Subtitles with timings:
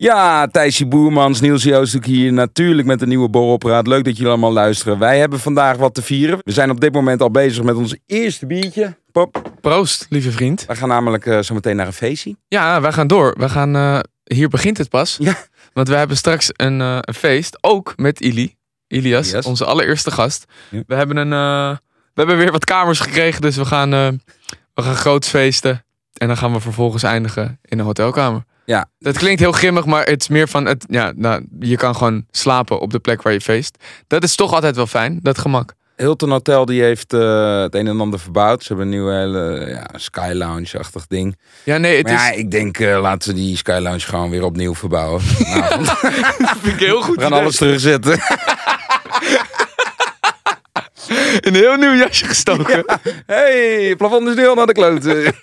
[0.00, 2.32] Ja, Thijsje Boermans, Niels Joostuk hier.
[2.32, 3.86] Natuurlijk met een nieuwe borrelpraat.
[3.86, 4.98] Leuk dat jullie allemaal luisteren.
[4.98, 6.38] Wij hebben vandaag wat te vieren.
[6.42, 8.96] We zijn op dit moment al bezig met ons eerste biertje.
[9.12, 9.52] Pop.
[9.60, 10.64] Proost, lieve vriend.
[10.66, 12.36] We gaan namelijk uh, zo meteen naar een feestje.
[12.48, 13.34] Ja, wij gaan door.
[13.38, 15.16] We gaan, uh, hier begint het pas.
[15.20, 15.34] Ja.
[15.72, 18.56] Want we hebben straks een, uh, een feest, ook met Ili.
[18.86, 20.44] Ilias, onze allereerste gast.
[20.70, 20.82] Ja.
[20.86, 21.30] We, hebben een,
[22.14, 23.90] we hebben weer wat kamers gekregen, dus we gaan,
[24.74, 25.84] we gaan groots feesten.
[26.12, 28.44] En dan gaan we vervolgens eindigen in een hotelkamer.
[28.68, 28.90] Ja.
[28.98, 32.24] Dat klinkt heel grimmig, maar het is meer van, het, ja, nou, je kan gewoon
[32.30, 33.76] slapen op de plek waar je feest.
[34.06, 35.74] Dat is toch altijd wel fijn, dat gemak.
[35.96, 38.62] Hilton Hotel die heeft uh, het een en ander verbouwd.
[38.62, 41.36] Ze hebben een nieuwe hele ja, Sky Lounge-achtig ding.
[41.64, 42.20] Ja, nee, het maar is...
[42.20, 45.22] ja, ik denk uh, laten we die Sky Lounge gewoon weer opnieuw verbouwen.
[45.54, 45.98] nou, dat
[46.60, 47.16] vind ik heel goed.
[47.16, 48.12] we gaan alles terugzetten.
[51.46, 52.84] een heel nieuw jasje gestoken.
[52.86, 53.00] Ja.
[53.26, 55.22] hey, plafond is nu al naar de kloten.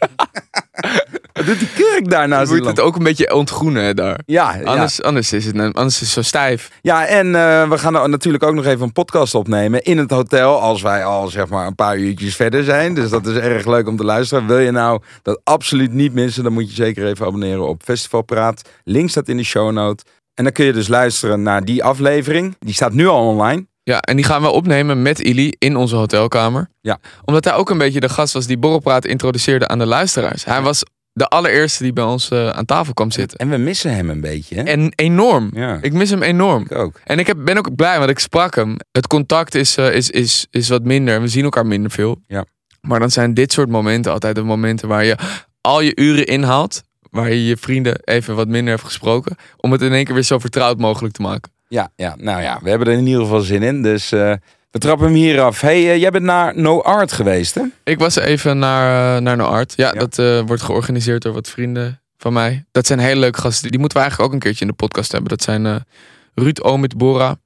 [1.36, 4.20] Wat doet die kurk daar nou Je moet het ook een beetje ontgroenen daar.
[4.26, 6.72] Ja, Anders, anders, is het, anders is het zo stijf.
[6.82, 10.62] Ja, en uh, we gaan natuurlijk ook nog even een podcast opnemen in het hotel.
[10.62, 12.94] Als wij al zeg maar een paar uurtjes verder zijn.
[12.94, 14.48] Dus dat is erg leuk om te luisteren.
[14.48, 18.70] Wil je nou dat absoluut niet missen, dan moet je zeker even abonneren op Festivalpraat.
[18.84, 20.04] Link staat in de show note.
[20.34, 22.56] En dan kun je dus luisteren naar die aflevering.
[22.60, 23.66] Die staat nu al online.
[23.84, 26.70] Ja, en die gaan we opnemen met Ili in onze hotelkamer.
[26.82, 27.00] Ja.
[27.26, 30.46] Omdat hij ook een beetje de gast was die Borrelpraat introduceerde aan de luisteraars.
[30.46, 30.84] Hij was
[31.18, 33.38] de allereerste die bij ons uh, aan tafel kwam zitten.
[33.38, 34.56] En we missen hem een beetje.
[34.56, 34.64] Hè?
[34.64, 35.50] En enorm.
[35.54, 35.78] Ja.
[35.82, 36.64] Ik mis hem enorm.
[36.64, 37.00] Ik ook.
[37.04, 38.76] En ik heb, ben ook blij, want ik sprak hem.
[38.92, 41.22] Het contact is, uh, is, is, is wat minder.
[41.22, 42.22] We zien elkaar minder veel.
[42.28, 42.46] Ja.
[42.82, 45.18] Maar dan zijn dit soort momenten altijd de momenten waar je
[45.62, 46.84] al je uren inhaalt.
[47.10, 49.36] Waar je je vrienden even wat minder heeft gesproken.
[49.58, 51.52] Om het in één keer weer zo vertrouwd mogelijk te maken.
[51.68, 53.82] Ja, ja, nou ja, we hebben er in ieder geval zin in.
[53.82, 54.34] Dus uh,
[54.76, 55.62] we trappen hem hier af.
[55.62, 57.62] hey, uh, jij bent naar No Art geweest, hè?
[57.84, 59.74] Ik was even naar, uh, naar No Art.
[59.76, 60.08] Ja, ja.
[60.08, 62.66] dat wordt georganiseerd door wat vrienden van mij.
[62.72, 63.70] Dat zijn hele leuke gasten.
[63.70, 65.30] Die moeten we eigenlijk ook een keertje in de podcast hebben.
[65.30, 65.86] Dat zijn
[66.34, 67.38] Ruud Omid Bora.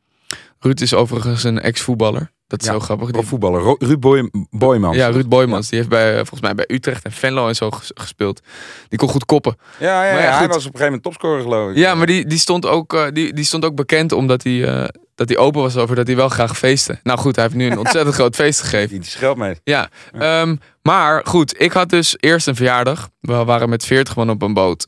[0.59, 2.31] Ruud is overigens een ex-voetballer.
[2.49, 3.11] Dat is ja, heel grappig.
[3.11, 3.23] Die...
[3.23, 3.61] voetballer.
[3.61, 4.95] Ro Ruud Boy Boymans.
[4.95, 5.63] Ja, Ruud Boymans.
[5.63, 5.69] Ja.
[5.69, 8.41] Die heeft bij, volgens mij bij Utrecht en Venlo en zo gespeeld.
[8.87, 9.57] Die kon goed koppen.
[9.79, 11.77] Ja, ja, ja, ja hij was op een gegeven moment topscorer geloof ik.
[11.77, 14.83] Ja, maar die, die, stond, ook, uh, die, die stond ook bekend omdat hij, uh,
[15.15, 16.99] dat hij open was over dat hij wel graag feestte.
[17.03, 18.99] Nou goed, hij heeft nu een ontzettend groot feest gegeven.
[18.99, 19.55] Die scheld mee.
[19.63, 20.41] Ja, ja.
[20.41, 21.61] Um, maar goed.
[21.61, 23.09] Ik had dus eerst een verjaardag.
[23.19, 24.87] We waren met 40 man op een boot.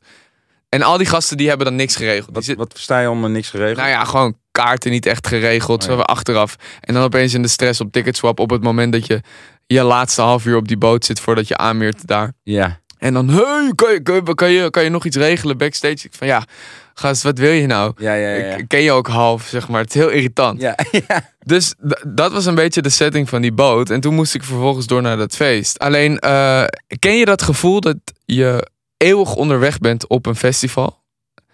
[0.70, 2.36] En al die gasten die hebben dan niks geregeld.
[2.36, 2.58] Wat, zit...
[2.58, 3.78] wat versta je onder niks geregeld?
[3.78, 5.84] Nou ja, gewoon kaarten niet echt geregeld.
[5.84, 5.96] Oh, ja.
[5.96, 6.56] Zo achteraf.
[6.80, 9.22] En dan opeens in de stress op ticketswap op het moment dat je
[9.66, 12.34] je laatste half uur op die boot zit voordat je aanmeert daar.
[12.44, 12.80] Ja.
[12.98, 16.06] En dan, hey, kan je, kan, je, kan, je, kan je nog iets regelen backstage?
[16.06, 16.46] Ik van ja,
[16.94, 17.94] gast, wat wil je nou?
[17.98, 18.56] Ja, ja, ja.
[18.56, 19.82] Ik ken je ook half, zeg maar.
[19.82, 20.62] Het is heel irritant.
[20.62, 20.76] Ja,
[21.08, 21.30] ja.
[21.40, 21.74] Dus
[22.08, 23.90] dat was een beetje de setting van die boot.
[23.90, 25.80] En toen moest ik vervolgens door naar dat feest.
[25.80, 26.64] Alleen, uh,
[27.00, 31.01] ken je dat gevoel dat je eeuwig onderweg bent op een festival?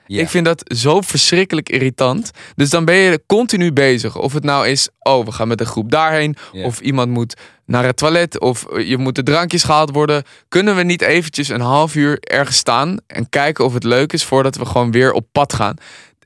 [0.07, 2.31] Ik vind dat zo verschrikkelijk irritant.
[2.55, 4.17] Dus dan ben je continu bezig.
[4.17, 6.35] Of het nou is, oh, we gaan met een groep daarheen.
[6.51, 7.35] Of iemand moet
[7.65, 8.39] naar het toilet.
[8.39, 10.23] Of je moet de drankjes gehaald worden.
[10.47, 14.23] Kunnen we niet eventjes een half uur ergens staan en kijken of het leuk is
[14.23, 15.75] voordat we gewoon weer op pad gaan?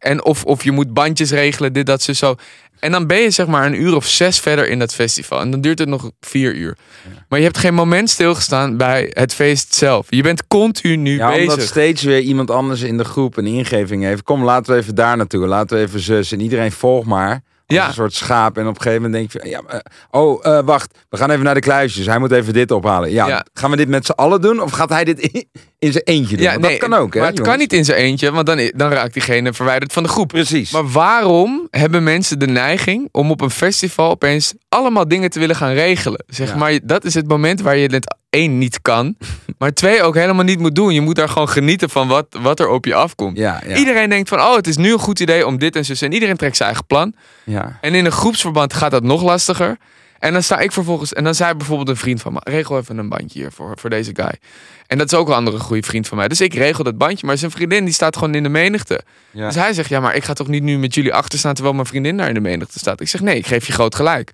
[0.02, 2.36] En of, of je moet bandjes regelen, dit, dat, zo.
[2.80, 5.40] En dan ben je zeg maar een uur of zes verder in dat festival.
[5.40, 6.78] En dan duurt het nog vier uur.
[7.04, 7.26] Ja.
[7.30, 10.08] Maar je hebt geen moment stilgestaan bij het feest zelf.
[10.10, 11.50] Je bent continu ja, bezig.
[11.50, 14.24] omdat steeds weer iemand anders in de groep een ingeving heeft.
[14.24, 15.48] Kom, laten we even daar naartoe.
[15.48, 16.32] Laten we even zus.
[16.32, 17.44] En iedereen volgt maar.
[17.74, 17.88] Ja.
[17.88, 18.58] Een soort schaap.
[18.58, 19.80] En op een gegeven moment denk je, ja, uh,
[20.12, 20.98] oh, uh, wacht.
[21.10, 22.06] We gaan even naar de kluisjes.
[22.06, 23.12] Hij moet even dit ophalen.
[23.12, 23.46] Ja, ja.
[23.54, 24.62] gaan we dit met z'n allen doen?
[24.62, 25.46] Of gaat hij dit in,
[25.80, 26.46] in zijn eentje doen?
[26.46, 27.56] Ja, nee, dat kan ook, hè, Maar het jongens?
[27.56, 30.28] kan niet in zijn eentje, want dan, dan raakt diegene verwijderd van de groep.
[30.28, 30.72] Precies.
[30.72, 35.56] Maar waarom hebben mensen de neiging om op een festival opeens allemaal dingen te willen
[35.56, 36.24] gaan regelen?
[36.28, 36.56] Zeg Ja.
[36.56, 39.16] maar, dat is het moment waar je het één niet kan,
[39.60, 40.94] maar twee ook helemaal niet moet doen.
[40.94, 43.38] Je moet daar gewoon genieten van wat, wat er op je afkomt.
[43.38, 43.76] Ja, ja.
[43.76, 46.06] Iedereen denkt van, oh, het is nu een goed idee om dit en zo.
[46.06, 47.14] En iedereen trekt zijn eigen plan.
[47.44, 47.78] ja.
[47.82, 49.78] En in een groepsverband gaat dat nog lastiger.
[50.20, 52.98] En dan sta ik vervolgens, en dan zei bijvoorbeeld een vriend van me: regel even
[52.98, 54.40] een bandje hier voor, voor deze guy.
[54.88, 56.28] En dat is ook een andere goede vriend van mij.
[56.28, 59.02] Dus ik regel dat bandje, maar zijn vriendin die staat gewoon in de menigte.
[59.32, 59.46] Ja.
[59.46, 61.76] Dus hij zegt: ja, maar ik ga toch niet nu met jullie achter staan terwijl
[61.76, 63.02] mijn vriendin daar in de menigte staat.
[63.02, 64.32] Ik zeg: nee, ik geef je groot gelijk.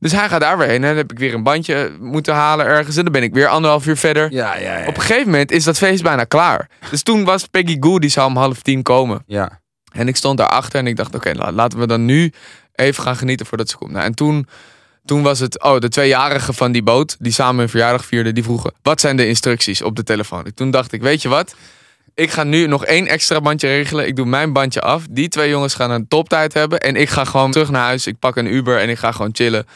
[0.00, 0.76] Dus hij gaat daar weer heen.
[0.82, 2.96] En dan heb ik weer een bandje moeten halen ergens.
[2.96, 4.32] En dan ben ik weer anderhalf uur verder.
[4.32, 4.86] Ja, ja, ja.
[4.86, 6.68] Op een gegeven moment is dat feest bijna klaar.
[6.90, 9.22] Dus toen was Peggy Goo, die zou om half tien komen.
[9.26, 9.58] ja.
[9.92, 12.32] En ik stond daarachter en ik dacht, oké, la- laten we dan nu
[12.74, 13.90] even gaan genieten voordat ze komt.
[13.92, 14.46] Nou, en toen,
[15.04, 18.42] toen was het, oh, de tweejarigen van die boot, die samen hun verjaardag vierden, die
[18.44, 20.44] vroegen, wat zijn de instructies op de telefoon?
[20.44, 21.54] En toen dacht ik, weet je wat?
[22.14, 24.06] Ik ga nu nog één extra bandje regelen.
[24.06, 25.02] Ik doe mijn bandje af.
[25.10, 26.80] Die twee jongens gaan een toptijd hebben.
[26.80, 28.06] En ik ga gewoon terug naar huis.
[28.06, 29.66] Ik pak een Uber en ik ga gewoon chillen.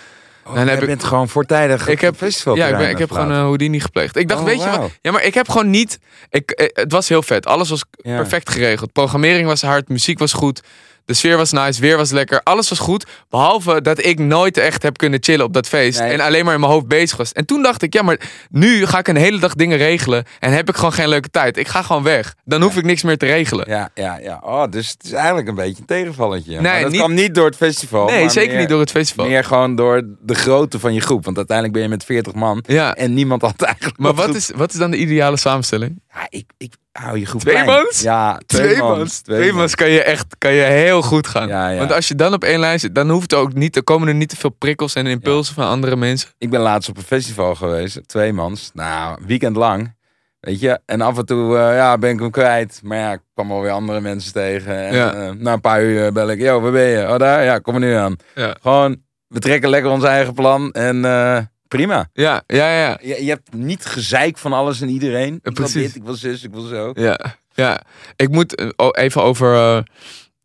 [0.47, 2.57] Oh, Dan heb ik- bent gewoon voortijdig Ik heb, festival.
[2.57, 4.17] ja, ik, ben, ik heb gewoon een Houdini gepleegd.
[4.17, 4.91] Ik dacht, Oh, weet je wat?
[5.01, 5.99] Ja, maar ik heb gewoon niet...
[6.31, 7.47] Ik, eh, het was heel vet.
[7.47, 8.17] Alles was Ja.
[8.17, 8.93] perfect geregeld.
[8.93, 10.63] Programmering was hard, muziek was goed.
[11.05, 12.41] De sfeer was nice, weer was lekker.
[12.43, 13.07] Alles was goed.
[13.29, 15.99] Behalve dat ik nooit echt heb kunnen chillen op dat feest.
[16.01, 16.13] Nee.
[16.13, 17.33] En alleen maar in mijn hoofd bezig was.
[17.33, 18.21] En toen dacht ik, ja, maar
[18.51, 20.25] nu ga ik een hele dag dingen regelen.
[20.41, 21.57] En heb ik gewoon geen leuke tijd.
[21.57, 22.35] Ik ga gewoon weg.
[22.45, 23.65] Dan hoef ik niks meer te regelen.
[23.69, 24.41] Ja, ja, ja.
[24.45, 26.51] Oh, dus het is eigenlijk een beetje een tegenvalletje.
[26.53, 28.07] Nee, maar dat niet- kwam niet door het festival.
[28.07, 29.27] nee, zeker meer- niet door het festival.
[29.27, 31.25] Meer gewoon door de grootte van je groep.
[31.25, 32.65] Want uiteindelijk ben je met 40 man.
[32.67, 33.99] Ja, En niemand had eigenlijk.
[33.99, 36.03] maar wat is, wat is dan de ideale samenstelling?
[36.15, 38.01] Ja, ik, ik hou je mans?
[38.01, 39.21] Ja, Twee mans.
[39.21, 41.49] Twee mans kan je echt kan je heel goed gaan.
[41.49, 41.79] Ja, ja.
[41.79, 44.09] Want als je dan op één lijn zit, dan hoeft er ook niet, er komen
[44.09, 46.29] er niet te veel prikkels en impulsen van andere mensen.
[46.39, 48.09] Ik ben laatst op een festival geweest.
[48.09, 48.71] Twee mans.
[48.75, 49.95] Nou, weekend lang.
[50.41, 52.81] Weet je, en af en toe eh, ja, ben ik hem kwijt.
[52.83, 54.77] Maar ja, ik kwam alweer andere mensen tegen.
[54.77, 57.09] En eh, na een paar uur bel ik, yo, waar ben je?
[57.09, 57.45] Oh, daar?
[57.45, 58.17] Ja, kom er nu aan.
[58.63, 60.73] Gewoon, we trekken lekker ons eigen plan.
[60.73, 61.39] En eh,
[61.77, 62.09] prima.
[62.13, 62.99] Ja, ja, ja.
[63.03, 65.39] Je, je hebt niet gezeik van alles en iedereen.
[65.43, 66.91] Ik wil dit, ik wil zus, ik wil zo.
[66.95, 67.83] Ja, ja.
[68.17, 69.83] Ik moet eh, even over, eh,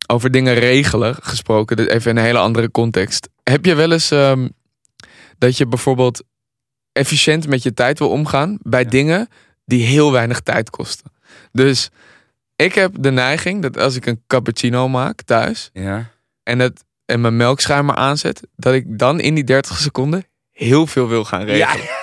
[0.06, 1.78] over dingen regelen gesproken.
[1.88, 3.28] Even in een hele andere context.
[3.42, 4.48] Heb je wel eens ehm,
[5.38, 6.22] dat je bijvoorbeeld
[6.92, 9.28] efficiënt met je tijd wil omgaan bij dingen
[9.64, 11.12] die heel weinig tijd kosten?
[11.52, 11.90] Dus
[12.56, 16.10] ik heb de neiging dat als ik een cappuccino maak thuis Ja.
[16.42, 20.24] en, het, en mijn melkschuimer aanzet, dat ik dan in die 30 seconden
[20.66, 21.88] heel veel wil gaan regelen.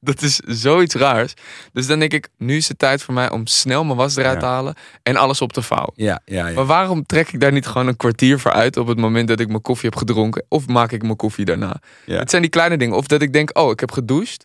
[0.00, 1.34] Dat is zoiets raars.
[1.72, 4.34] Dus dan denk ik, nu is het tijd voor mij om snel mijn was eruit
[4.34, 4.40] Ja.
[4.40, 5.92] te halen en alles op te vouwen.
[5.96, 6.54] Ja, ja, ja.
[6.54, 9.40] Maar waarom trek ik daar niet gewoon een kwartier voor uit op het moment dat
[9.40, 10.44] ik mijn koffie heb gedronken?
[10.48, 11.80] Of maak ik mijn koffie daarna?
[12.06, 12.96] Het zijn die kleine dingen.
[12.96, 14.44] Of dat ik denk, oh, ik heb gedoucht.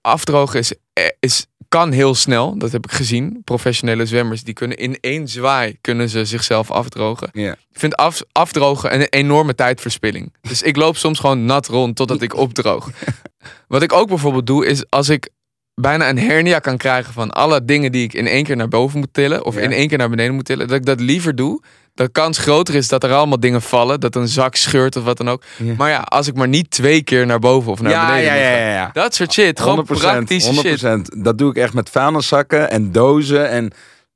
[0.00, 2.58] Afdrogen is, eh, is, kan heel snel.
[2.58, 3.40] Dat heb ik gezien.
[3.44, 7.28] Professionele zwemmers die kunnen in één zwaai kunnen ze zichzelf afdrogen.
[7.32, 7.52] Ja.
[7.52, 10.32] Ik vind af, afdrogen een enorme tijdverspilling.
[10.40, 12.90] Dus ik loop soms gewoon nat rond totdat ik opdroog.
[13.68, 15.28] Wat ik ook bijvoorbeeld doe, is als ik
[15.74, 18.98] bijna een hernia kan krijgen van alle dingen die ik in één keer naar boven
[18.98, 19.44] moet tillen.
[19.44, 20.68] Of in één keer naar beneden moet tillen.
[20.68, 21.62] Dat ik dat liever doe.
[22.00, 24.00] De kans groter is dat er allemaal dingen vallen.
[24.00, 25.42] Dat een zak scheurt of wat dan ook.
[25.56, 25.74] Ja.
[25.76, 28.34] Maar ja, als ik maar niet twee keer naar boven of naar ja, beneden ja,
[28.34, 28.90] ja, ja.
[28.92, 29.60] Dat soort shit.
[29.60, 30.84] Gewoon 100%, praktische shit.
[30.84, 31.22] 100%.
[31.22, 33.48] Dat doe ik echt met vuilniszakken en dozen.
[33.48, 33.72] En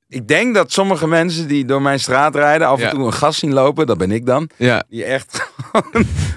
[0.09, 3.39] ik denk dat sommige mensen die door mijn straat rijden af en toe een gas
[3.39, 4.51] zien lopen, dat ben ik dan.
[4.57, 4.85] Ja.
[4.89, 5.51] Die echt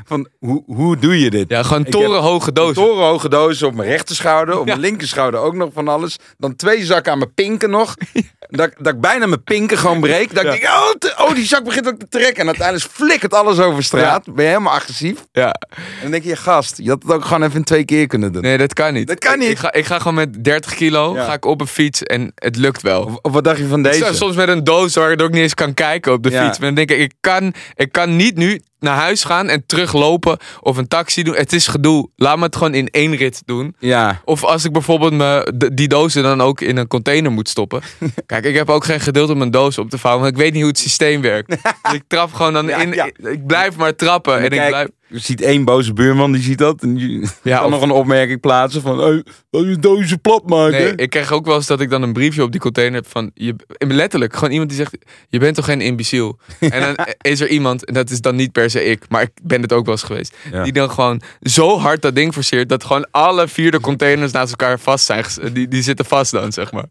[0.06, 1.50] van, hoe, hoe doe je dit?
[1.50, 2.74] ja, gewoon torenhoge dozen.
[2.84, 4.76] torenhoge dozen op mijn rechterschouder, op Ja.
[4.76, 6.16] mijn linkerschouder ook nog van alles.
[6.38, 7.96] Dan twee zakken aan mijn pinken nog.
[8.50, 10.36] Dat, dat ik bijna mijn pinken gewoon breek.
[10.36, 12.42] Dat ik denk, oh, te- oh, die zak begint ook te trekken.
[12.42, 14.26] En uiteindelijk flikkert alles over straat.
[14.34, 15.20] Ben je helemaal agressief.
[15.32, 15.52] Ja.
[15.70, 18.32] En dan denk je, gast, je had het ook gewoon even in twee keer kunnen
[18.34, 18.42] doen.
[18.42, 19.08] Nee, dat kan niet.
[19.08, 19.50] Dat kan niet.
[19.50, 22.56] Ik ga, ik ga gewoon met 30 kilo ga ik op een fiets en het
[22.56, 23.04] lukt wel.
[23.04, 24.10] Of, of wat dacht je van deze?
[24.14, 26.60] Soms met een doos waar ik ook niet eens kan kijken op de fiets.
[26.60, 30.38] Maar dan denk ik, ik kan, ik kan niet nu naar huis gaan en teruglopen
[30.62, 31.36] of een taxi doen.
[31.36, 32.10] Het is gedoe.
[32.16, 33.76] Laat me het gewoon in één rit doen.
[33.80, 37.82] Ja, Of als ik bijvoorbeeld me, die dozen dan ook in een container moet stoppen.
[38.26, 40.24] Kijk, ik heb ook geen geduld om mijn doos op te vouwen.
[40.24, 41.50] Want ik weet niet hoe het systeem werkt.
[41.50, 42.92] Dus ik trap gewoon dan Ja, in.
[42.94, 43.06] ja.
[43.24, 44.38] Ik blijf maar trappen.
[44.38, 44.88] En, ik kijk, blijf...
[45.10, 46.82] je ziet één boze buurman, die ziet dat.
[46.82, 50.50] En die Ja, kan of- nog een opmerking plaatsen van, hey, wil je dozen plat
[50.50, 50.72] maken?
[50.80, 53.08] Nee, ik krijg ook wel eens dat ik dan een briefje op die container heb
[53.12, 53.32] van...
[53.34, 54.98] Je, letterlijk, gewoon iemand die zegt...
[55.30, 56.40] Je bent toch geen imbeciel?
[56.60, 59.04] En dan is er iemand, en dat is dan niet per se ik...
[59.10, 60.36] Maar ik ben het ook wel eens geweest.
[60.52, 60.64] Ja.
[60.64, 62.70] Die dan gewoon zo hard dat ding forceert...
[62.70, 65.26] dat gewoon alle vier de containers naast elkaar vast zijn.
[65.54, 66.86] Die, die zitten vast dan, zeg maar.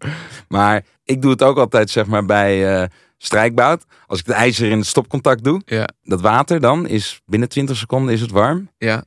[0.49, 3.85] Maar ik doe het ook altijd, zeg maar, bij eh strijkbout.
[4.07, 7.77] Als ik de ijzer in het stopcontact doe, Ja, dat water dan is binnen 20
[7.77, 8.71] seconden is het warm.
[8.79, 9.05] ja.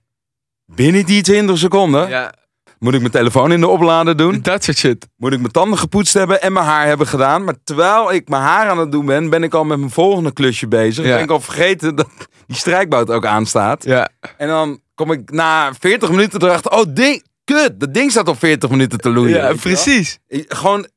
[0.66, 2.34] Binnen die 20 seconden ja
[2.80, 4.40] moet ik mijn telefoon in de oplader doen.
[4.42, 5.08] dat soort shit.
[5.18, 7.44] Moet ik mijn tanden gepoetst hebben en mijn haar hebben gedaan.
[7.44, 10.34] Maar terwijl ik mijn haar aan het doen ben, ben ik al met mijn volgende
[10.34, 11.06] klusje bezig.
[11.06, 11.14] Ja.
[11.16, 12.08] Ben ik al vergeten dat
[12.48, 13.84] die strijkbout ook aanstaat.
[13.84, 16.72] Ja, En dan kom ik na 40 minuten erachter.
[16.72, 19.36] Oh, ding, kut, dat ding staat al 40 minuten te loeien.
[19.36, 19.56] ja wel?
[19.56, 20.18] precies.
[20.28, 20.88] Ik- Gewoon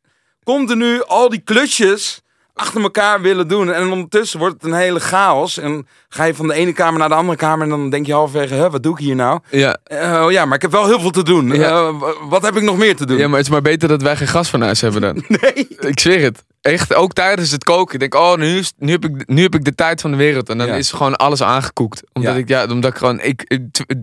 [0.44, 2.22] continu al die klusjes
[2.54, 3.72] achter elkaar willen doen.
[3.72, 5.58] En ondertussen wordt het een hele chaos.
[5.58, 7.62] En ga je van de ene kamer naar de andere kamer.
[7.64, 9.40] En dan denk je halverwege, hè, wat doe ik hier nou?
[9.50, 9.78] Ja.
[9.84, 11.48] Eh, oh ja, maar ik heb wel heel veel te doen.
[11.54, 11.70] Ja.
[11.70, 11.94] Eh,
[12.28, 13.18] wat heb ik nog meer te doen?
[13.18, 15.24] ja, maar het is maar beter dat wij geen gasfornuis hebben dan.
[15.42, 15.66] Nee.
[15.80, 16.44] Ik zweer het.
[16.60, 17.94] Echt, ook tijdens het koken.
[17.94, 20.48] Ik denk, oh, nu, nu, heb, ik, nu heb ik de tijd van de wereld.
[20.48, 20.74] En dan Ja.
[20.74, 22.02] is gewoon alles aangekoekt.
[22.12, 22.38] Omdat Ja.
[22.38, 23.58] ik, ja, omdat ik gewoon, ik,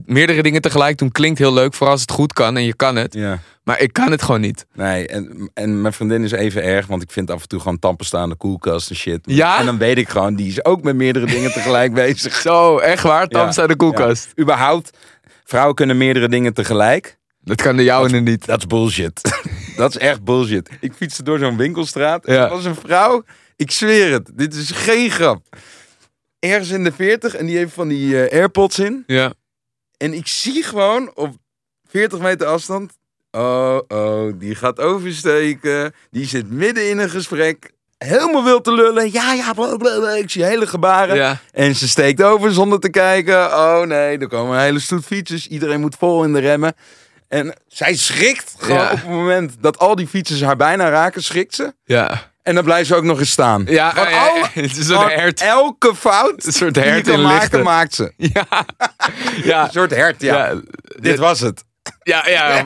[0.05, 1.73] meerdere dingen tegelijk doen klinkt heel leuk.
[1.73, 3.13] Vooral als het goed kan en je kan het.
[3.13, 3.39] Ja.
[3.63, 4.65] Maar ik kan het gewoon niet.
[4.73, 7.79] Nee, en, en mijn vriendin is even erg, want ik vind af en toe gewoon
[7.79, 9.19] tampen staan de koelkast en shit.
[9.23, 9.59] Ja?
[9.59, 12.35] En dan weet ik gewoon, die is ook met meerdere dingen tegelijk bezig.
[12.35, 13.27] Zo, echt waar?
[13.27, 14.31] Tam staat de koelkast.
[14.35, 14.43] Ja.
[14.43, 14.97] Überhaupt,
[15.43, 17.17] vrouwen kunnen meerdere dingen tegelijk.
[17.41, 18.45] Dat kan de jouwe niet.
[18.45, 19.21] Dat is bullshit.
[19.77, 20.69] dat is echt bullshit.
[20.79, 22.25] Ik fietste door zo'n winkelstraat.
[22.25, 22.43] Ja.
[22.43, 23.23] Er was een vrouw.
[23.55, 24.31] Ik zweer het.
[24.33, 25.57] Dit is geen grap.
[26.39, 29.03] Ergens in de 40 en die heeft van die eh, AirPods in.
[29.07, 29.33] Ja.
[29.97, 31.35] En ik zie gewoon op
[31.89, 32.97] 40 meter afstand.
[33.31, 35.93] Oh, oh, die gaat oversteken.
[36.11, 37.71] Die zit midden in een gesprek.
[38.05, 39.11] Helemaal wil te lullen.
[39.11, 39.53] Ja, ja.
[40.15, 41.15] Ik zie hele gebaren.
[41.15, 41.37] Ja.
[41.51, 43.45] En ze steekt over zonder te kijken.
[43.45, 45.47] Oh nee, er komen een hele stoet fietsers.
[45.47, 46.73] Iedereen moet vol in de remmen.
[47.27, 48.91] En zij schrikt gewoon Ja.
[48.91, 51.73] op het moment dat al die fietsers haar bijna raken, schrikt ze.
[51.83, 52.31] Ja.
[52.43, 53.63] En dan blijft ze ook nog eens staan.
[53.67, 55.41] Ja, Gewoon ja, ja, alle- het is een hert.
[55.41, 58.13] Elke fout Een soort die je hert maken, maakt ze.
[58.33, 58.45] Ja.
[59.43, 59.63] Ja.
[59.63, 60.35] Een soort hert, ja.
[60.47, 60.61] Ja.
[60.99, 61.63] Dit was het.
[62.03, 62.63] Ja, ja.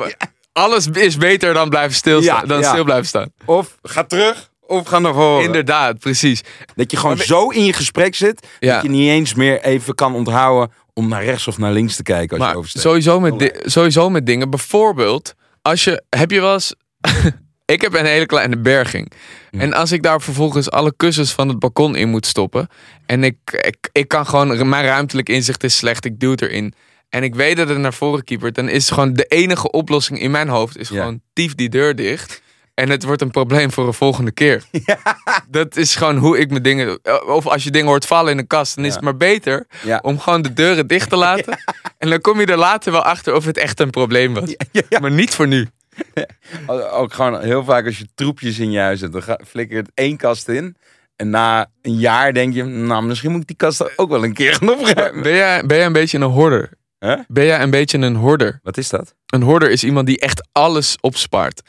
[0.51, 2.47] Alles is beter dan blijven stilstaan.
[2.47, 3.33] Dan stil blijven staan.
[3.45, 5.43] Of ga terug, of ga naar voren.
[5.43, 6.41] Inderdaad, precies.
[6.75, 8.73] Dat je gewoon zo in je gesprek zit, Ja.
[8.73, 12.03] dat je niet eens meer even kan onthouden om naar rechts of naar links te
[12.03, 12.85] kijken als je oversteekt.
[12.85, 14.49] sowieso met, sowieso met dingen.
[14.49, 16.73] Bijvoorbeeld, als je, heb je wel eens...
[17.65, 19.11] ik heb een hele kleine berging.
[19.51, 22.67] En als ik daar vervolgens alle kussens van het balkon in moet stoppen.
[23.05, 26.05] En ik, ik, ik kan gewoon, mijn ruimtelijk inzicht is slecht.
[26.05, 26.73] Ik duw het erin.
[27.09, 28.55] En ik weet dat het naar voren kiepert.
[28.55, 30.77] Dan is gewoon de enige oplossing in mijn hoofd.
[30.77, 30.95] Is Ja.
[30.99, 32.41] gewoon tief die deur dicht.
[32.73, 34.63] En het wordt een probleem voor een volgende keer.
[35.49, 36.99] Dat is gewoon hoe ik mijn dingen...
[37.27, 38.75] Of als je dingen hoort vallen in een kast.
[38.75, 38.95] Dan is Ja.
[38.95, 39.99] het maar beter Ja.
[40.03, 41.57] om gewoon de deuren dicht te laten.
[41.97, 44.55] En dan kom je er later wel achter of het echt een probleem was.
[44.99, 45.67] Maar niet voor nu.
[46.91, 49.81] Ook gewoon heel vaak als je troepjes in je huis hebt, dan ga- flikker je
[49.81, 50.75] het één kast in.
[51.15, 54.33] En na een jaar denk je, nou misschien moet ik die kast ook wel een
[54.33, 55.23] keer gaan opruimen.
[55.23, 56.69] Ben jij, ben jij een beetje een hoorder?
[56.99, 57.19] Huh?
[57.27, 58.59] Ben jij een beetje een hoorder?
[58.63, 59.15] Wat is dat?
[59.25, 61.61] Een hoorder is iemand die echt alles opspaart.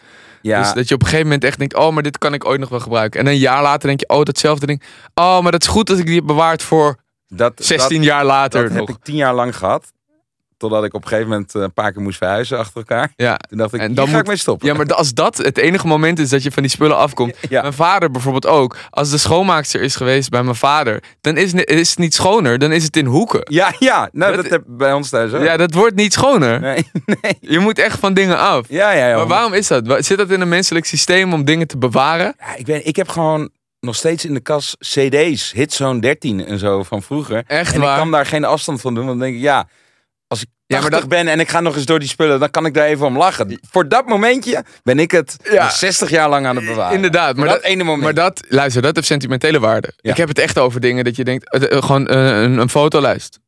[0.44, 2.44] Ja, Dus dat je op een gegeven moment echt denkt, oh, maar dit kan ik
[2.44, 3.20] ooit nog wel gebruiken.
[3.20, 4.82] En een jaar later denk je, oh, datzelfde ding.
[5.14, 6.96] Oh, maar dat is goed dat ik die heb bewaard voor
[7.28, 8.86] dat, 16 dat, jaar later dat nog.
[8.88, 9.92] heb ik tien jaar lang gehad.
[10.64, 13.12] Totdat ik op een gegeven moment eh, een paar keer moest verhuizen achter elkaar.
[13.16, 13.36] Ja.
[13.48, 14.68] Toen dacht ik, En dan dan ga ik moet- mee stoppen.
[14.68, 17.34] ja, maar als dat het enige moment is dat je van die spullen afkomt.
[17.48, 17.60] Ja.
[17.60, 18.76] Mijn vader bijvoorbeeld ook.
[18.90, 22.58] Als de schoonmaakster is geweest bij mijn vader, dan is, het- is het niet schoner,
[22.58, 23.40] dan is het in hoeken.
[23.44, 24.08] Ja, ja.
[24.12, 25.42] Nou, Dat- dat, heb bij ons thuis ook.
[25.44, 26.60] Ja, dat wordt niet schoner.
[26.60, 26.86] Nee,
[27.22, 27.36] nee.
[27.40, 28.66] Je moet echt van dingen af.
[28.68, 29.16] Ja, ja, ja.
[29.16, 30.04] Maar waarom is dat?
[30.04, 32.34] Zit dat in een menselijk systeem om dingen te bewaren?
[32.38, 35.52] Ja, ik, weet, ik heb gewoon nog steeds in de kas cd's.
[35.52, 37.42] Hitzone 13 en zo van vroeger.
[37.46, 37.92] Echt en waar?
[37.92, 39.06] ik kan daar geen afstand van doen.
[39.06, 39.68] Want dan denk ik, ja...
[40.66, 42.40] Ja, 80 maar dat- ben en ik ga nog eens door die spullen...
[42.40, 43.58] dan kan ik daar even om lachen.
[43.70, 45.62] Voor dat momentje ben ik het Ja.
[45.62, 46.94] nog 60 jaar lang aan het bewaren.
[46.94, 48.02] Inderdaad, maar dat, dat, ene moment.
[48.02, 49.92] maar dat, luister, dat heeft sentimentele waarde.
[49.96, 50.10] Ja.
[50.10, 52.68] Ik heb het echt over dingen dat je denkt, eh, eh, gewoon eh, een, een
[52.70, 53.38] fotolijst.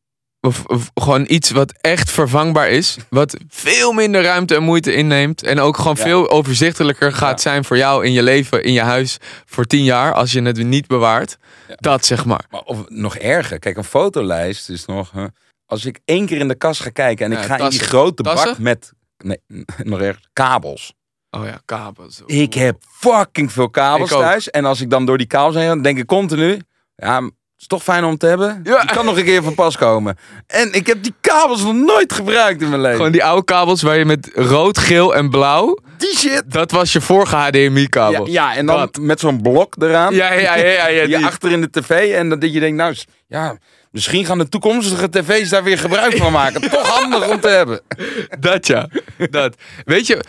[0.41, 2.97] Of, of gewoon iets wat echt vervangbaar is.
[3.09, 5.43] Wat veel minder ruimte en moeite inneemt.
[5.43, 6.03] En ook gewoon Ja.
[6.03, 7.51] veel overzichtelijker gaat Ja.
[7.51, 9.17] zijn voor jou in je leven, in je huis.
[9.45, 11.37] Voor tien jaar, als je het niet bewaart.
[11.77, 12.45] Dat zeg maar.
[12.51, 13.59] Maar of nog erger.
[13.59, 15.13] Kijk, een fotolijst is nog...
[15.67, 17.27] als ik één keer in de kas ga kijken...
[17.27, 18.93] en Ja, ik ga in die grote bak met...
[19.19, 19.41] Nee,
[19.83, 20.29] nog erger.
[20.33, 20.95] Kabels.
[21.31, 22.23] Oh ja, kabels.
[22.27, 24.23] Ik heb fucking veel kabels Ik ook.
[24.23, 24.51] thuis.
[24.51, 26.61] En als ik dan door die kabels heen ga, dan denk ik continu...
[26.97, 27.23] Ja,
[27.57, 28.61] het is toch fijn om te hebben.
[28.65, 28.81] Ja.
[28.81, 30.17] Die kan nog een keer van pas komen.
[30.47, 32.97] En ik heb die kabels nog nooit gebruikt in mijn leven.
[32.97, 35.79] Gewoon die oude kabels waar je met rood, geel en blauw.
[35.97, 36.43] die shit.
[36.47, 38.27] Dat was je vorige HDMI-kabel.
[38.27, 40.15] Ja, ja, en dan met zo'n blok eraan.
[40.15, 42.15] Ja, ja, ja, ja, ja, die achter in de tv.
[42.15, 42.95] En dat je denkt, nou,
[43.27, 43.57] ja,
[43.97, 46.61] misschien gaan de toekomstige tv's daar weer gebruik van maken.
[46.71, 47.81] Toch handig om te hebben.
[48.41, 48.89] Dat ja.
[49.31, 49.57] Dat.
[49.85, 50.25] Weet je,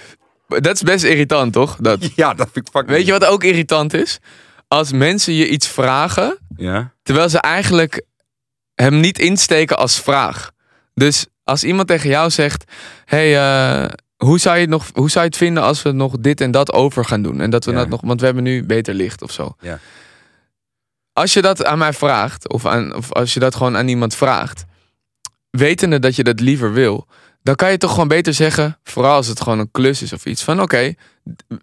[0.48, 1.76] dat is best irritant, toch?
[1.80, 2.00] Dat.
[2.16, 2.96] Ja, dat vind ik fucking...
[2.98, 4.20] Weet je wat ook irritant is?
[4.68, 6.92] Als mensen je iets vragen, Ja.
[7.04, 8.02] terwijl ze eigenlijk
[8.76, 10.52] hem niet insteken als vraag.
[10.94, 12.64] Dus als iemand tegen jou zegt:
[13.06, 16.14] hey, eh, hoe, zou je het nog, hoe zou je het vinden als we nog
[16.20, 17.42] dit en dat over gaan doen?
[17.42, 17.78] En dat we Ja.
[17.78, 19.56] dat nog, want we hebben nu beter licht of zo.
[19.62, 19.80] Ja.
[21.18, 24.16] Als je dat aan mij vraagt, of, aan, of als je dat gewoon aan iemand
[24.16, 24.66] vraagt,
[25.50, 27.08] wetende dat je dat liever wil,
[27.44, 30.26] dan kan je toch gewoon beter zeggen, vooral als het gewoon een klus is of
[30.26, 30.94] iets, van oké,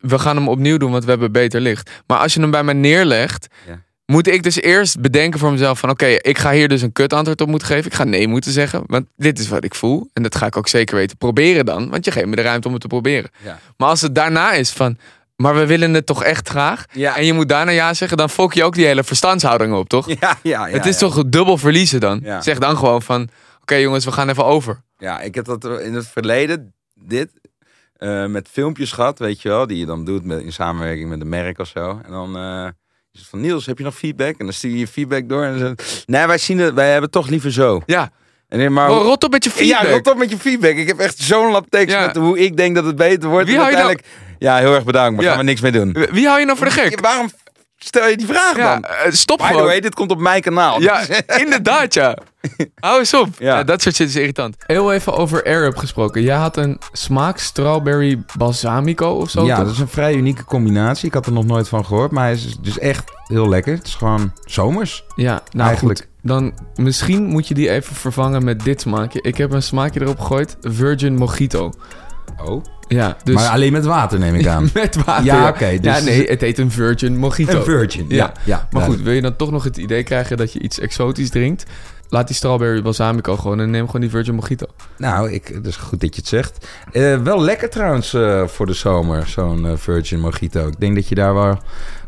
[0.01, 1.91] we gaan hem opnieuw doen, want we hebben beter licht.
[2.07, 3.81] Maar als je hem bij mij neerlegt, Ja.
[4.07, 7.13] moet ik dus eerst bedenken voor mezelf van oké, ik ga hier dus een kut
[7.13, 7.87] antwoord op moeten geven.
[7.87, 10.11] Ik ga nee moeten zeggen, want dit is wat ik voel.
[10.13, 11.17] En dat ga ik ook zeker weten.
[11.17, 13.31] Proberen dan, want je geeft me de ruimte om het te proberen.
[13.45, 13.59] Ja.
[13.77, 14.99] Maar als het daarna is van,
[15.37, 16.85] maar we willen het toch echt graag.
[16.93, 17.17] Ja.
[17.17, 20.09] En je moet daarna ja zeggen, dan fok je ook die hele verstandshouding op, toch?
[20.09, 20.75] Ja, ja, ja.
[20.75, 21.07] het is ja.
[21.09, 22.23] toch dubbel verliezen dan?
[22.41, 23.29] Zeg dan gewoon van,
[23.61, 24.83] oké jongens, we gaan even over.
[24.99, 27.31] Ja, ik heb dat in het verleden, dit,
[27.97, 31.21] eh, met filmpjes gehad, weet je wel, die je dan doet met, in samenwerking met
[31.21, 32.01] een merk of zo.
[32.05, 32.67] En dan eh,
[33.13, 34.39] is het van, Niels, heb je nog feedback?
[34.39, 35.77] En dan stuur je je feedback door en dan
[36.07, 37.83] nee, wij zien het, wij hebben het toch liever zo.
[37.87, 38.11] Ja,
[38.49, 39.83] En, maar, Oh, rot op met je feedback.
[39.83, 40.77] Ja, rot op met je feedback.
[40.77, 42.07] Ik heb echt zo'n lap tekst Ja.
[42.07, 43.47] met hoe ik denk dat het beter wordt.
[43.47, 44.07] Wie En nou- uiteindelijk,
[44.39, 45.31] ja, heel erg bedankt, maar Ja.
[45.31, 45.97] gaan we niks mee doen.
[46.11, 47.01] Wie hou je nou voor de gek?
[47.01, 47.31] Waarom
[47.79, 48.85] stel je die vraag Ja, dan?
[48.91, 49.67] eh, stop By the gewoon.
[49.67, 50.81] way, dit komt op mijn kanaal.
[50.81, 51.01] Ja,
[51.45, 52.19] inderdaad, ja.
[52.75, 53.29] Hou eens op.
[53.39, 53.57] Ja.
[53.57, 53.65] Ja.
[53.65, 54.57] dat soort shit is irritant.
[54.67, 56.23] Heel even over Air-Up gesproken.
[56.23, 59.65] Jij had een smaak strawberry balsamico of zo, ja, toch?
[59.65, 61.07] dat is een vrij unieke combinatie.
[61.09, 63.75] Ik had er nog nooit van gehoord, maar hij is dus echt heel lekker.
[63.75, 65.05] Het is gewoon zomers.
[65.17, 65.99] Ja, nou Eigenlijk.
[65.99, 66.09] goed.
[66.23, 69.23] Dan misschien moet je die even vervangen met dit smaakje.
[69.23, 70.57] Ik heb een smaakje erop gegooid.
[70.61, 71.73] Virgin Mojito.
[72.45, 72.65] Oh.
[72.95, 74.71] Ja, dus Maar alleen met water neem ik aan.
[74.75, 75.25] met water.
[75.25, 77.57] Ja, oké, dus ja, nee, het heet een Virgin Mojito.
[77.57, 78.05] een virgin.
[78.09, 78.33] Ja, Ja.
[78.45, 78.69] ja.
[78.71, 81.65] Maar goed, wil je dan toch nog het idee krijgen dat je iets exotisch drinkt?
[82.09, 84.67] Laat die strawberry balsamico gewoon en neem gewoon die Virgin Mojito.
[84.97, 86.69] Nou, ik, is goed dat je het zegt.
[86.93, 90.67] Eh, wel lekker trouwens eh, voor de zomer, zo'n eh, Virgin Mojito.
[90.67, 91.59] Ik denk dat je daar wel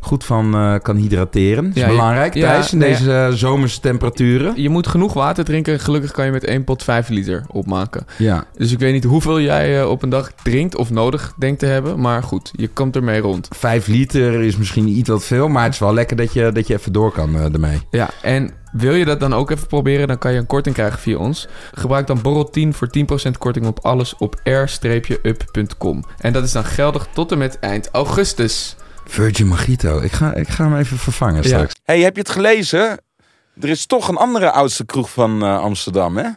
[0.07, 1.65] goed van eh, kan hydrateren.
[1.65, 4.53] Dat is Ja, je- belangrijk, ja, Thijs, in deze eh, zomerse temperaturen.
[4.63, 5.81] Je moet genoeg water drinken.
[5.81, 8.07] Gelukkig kan je met één pot 5 liter opmaken.
[8.19, 8.45] Ja.
[8.57, 11.67] Dus ik weet niet hoeveel jij eh, op een dag drinkt of nodig denkt te
[11.67, 12.01] hebben.
[12.01, 13.49] Maar goed, je komt ermee rond.
[13.57, 16.67] Vijf liter is misschien iets wat veel, maar het is wel lekker dat je, dat
[16.67, 17.81] je even door kan ermee.
[17.91, 20.99] Ja, en wil je dat dan ook even proberen, dan kan je een korting krijgen
[20.99, 21.49] via ons.
[21.75, 22.89] Gebruik dan borrel 10 voor
[23.29, 26.05] 10% korting op alles op r-up.com.
[26.19, 28.77] En dat is dan geldig tot en met eind augustus.
[29.09, 31.49] Virgin Mojito, ik ga, ik ga hem even vervangen Ja.
[31.49, 31.75] straks.
[31.85, 32.99] hey, heb je het gelezen?
[33.61, 36.29] Er is toch een andere oudste kroeg van eh, Amsterdam, hè?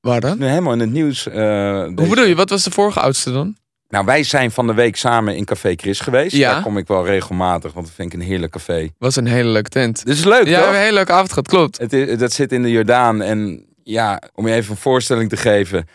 [0.00, 0.38] Waar dan?
[0.38, 1.26] Nu helemaal in het nieuws.
[1.28, 1.34] eh,
[1.82, 2.34] Hoe deze- bedoel je?
[2.34, 3.56] Wat was de vorige oudste dan?
[3.88, 6.36] Nou, wij zijn van de week samen in Café Chris geweest.
[6.36, 6.52] Ja.
[6.52, 8.88] Daar kom ik wel regelmatig, want dat vind ik een heerlijk café.
[8.98, 10.04] Was een hele leuke tent.
[10.06, 10.56] Dit is leuk, Ja, we toch?
[10.58, 11.78] hebben een hele leuke avond gehad, klopt.
[11.78, 13.22] Het is, dat zit in de Jordaan.
[13.22, 15.86] En ja, om je even een voorstelling te geven.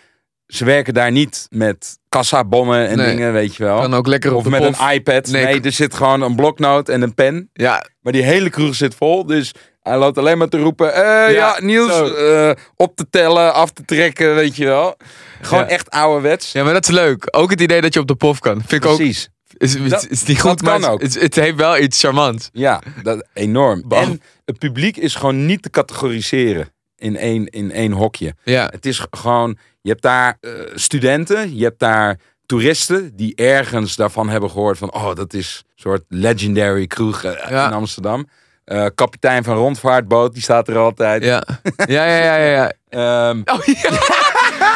[0.53, 3.05] Ze werken daar niet met kassabonnen en Nee.
[3.15, 3.79] dingen, weet je wel.
[3.79, 4.79] Kan ook lekker op of de met pof.
[4.79, 5.27] een iPad.
[5.27, 5.43] Nee.
[5.45, 5.61] Nee.
[5.61, 7.49] er zit gewoon een bloknoot en een pen.
[7.53, 9.25] Ja, Maar die hele kroeg zit vol.
[9.25, 10.93] Dus hij loopt alleen maar te roepen.
[10.93, 12.05] eh, ja, Niels, zo.
[12.13, 14.95] eh, op te tellen, af te trekken, weet je wel.
[15.41, 15.69] Gewoon Ja.
[15.69, 16.51] echt ouderwets.
[16.51, 17.27] ja, maar dat is leuk.
[17.31, 18.61] Ook het idee dat je op de pof kan.
[18.65, 18.95] Vind ik ook.
[18.97, 19.29] Precies.
[19.57, 21.01] Is, is, Dat- is niet goed, maar kan het- ook.
[21.01, 22.49] Het, het heeft wel iets charmants.
[22.51, 23.83] Ja, dat, enorm.
[23.89, 26.67] En het publiek is gewoon niet te categoriseren
[26.97, 28.33] in één, in één hokje.
[28.43, 33.95] Ja, Het is gewoon, je hebt daar eh, studenten, je hebt daar toeristen die ergens
[33.95, 37.67] daarvan hebben gehoord van, oh, dat is een soort legendary kroeg eh, Ja.
[37.67, 38.27] in Amsterdam.
[38.65, 41.23] Eh, kapitein van rondvaartboot, die staat er altijd.
[41.23, 41.43] ja.
[41.85, 42.45] Ja, ja, ja, ja.
[42.45, 42.71] ja.
[43.29, 43.89] Ehm, Oh ja.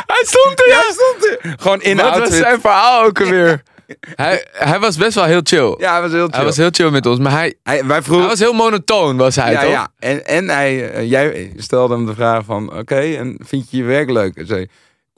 [0.05, 0.75] Hij stond er, ja.
[0.87, 1.55] ja, stond er.
[1.59, 3.63] Gewoon in de Wat was zijn verhaal ook alweer?
[4.15, 5.75] Hij, hij was best wel heel chill.
[5.77, 6.35] Ja, hij was heel chill.
[6.35, 9.17] Hij was heel chill met ons, maar hij, Hij- wij hij vroegen, was heel monotoon,
[9.17, 9.69] was hij ja, toch?
[9.71, 9.87] ja.
[9.99, 14.09] En, en hij, jij stelde hem de vraag van, oké, en vind je je werk
[14.09, 14.35] leuk?
[14.35, 14.67] En zei,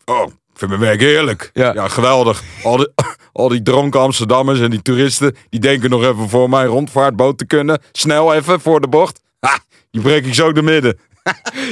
[0.09, 1.49] oh, ik vind mijn werk heerlijk.
[1.53, 1.73] Ja.
[1.73, 2.43] Ja, geweldig.
[2.63, 2.91] Al die,
[3.33, 7.45] al die dronken Amsterdammers en die toeristen, die denken nog even voor mijn rondvaartboot te
[7.45, 7.81] kunnen.
[7.91, 9.21] Snel even voor de bocht.
[9.39, 9.59] Ha,
[9.91, 10.99] die breek ik zo de midden.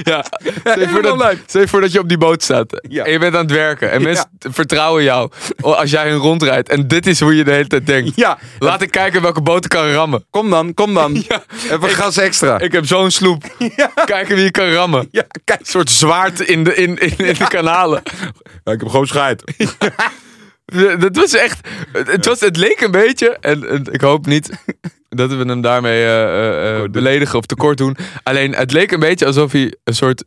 [0.04, 0.26] Ja.
[0.60, 2.82] Stel je voor dat, stel je voor dat je op die boot staat.
[2.90, 3.04] Ja.
[3.04, 3.92] En je bent aan het werken.
[3.92, 4.06] En Ja.
[4.06, 6.70] mensen vertrouwen jou als jij hun rondrijdt.
[6.70, 8.12] En dit is hoe je de hele tijd denkt.
[8.16, 10.26] Ja, Laat ik kijken welke boot ik kan rammen.
[10.30, 11.16] kom dan, kom dan.
[11.72, 12.60] Even gas extra.
[12.60, 13.44] Ik heb zo'n sloep.
[14.06, 15.08] Kijken wie ik kan rammen.
[15.12, 15.60] ja, kijk.
[15.60, 18.02] Een soort zwaard in de, in, in, in de kanalen.
[18.64, 19.44] Ja, ik heb gewoon scheid.
[21.00, 21.68] Dat was echt.
[21.92, 23.38] Het, was, het leek een beetje.
[23.42, 24.50] En, en ik hoop niet
[25.10, 27.98] dat we hem daarmee eh, eh, eh, beledigen of tekort doen.
[28.24, 30.24] Alleen het leek een beetje alsof hij een soort.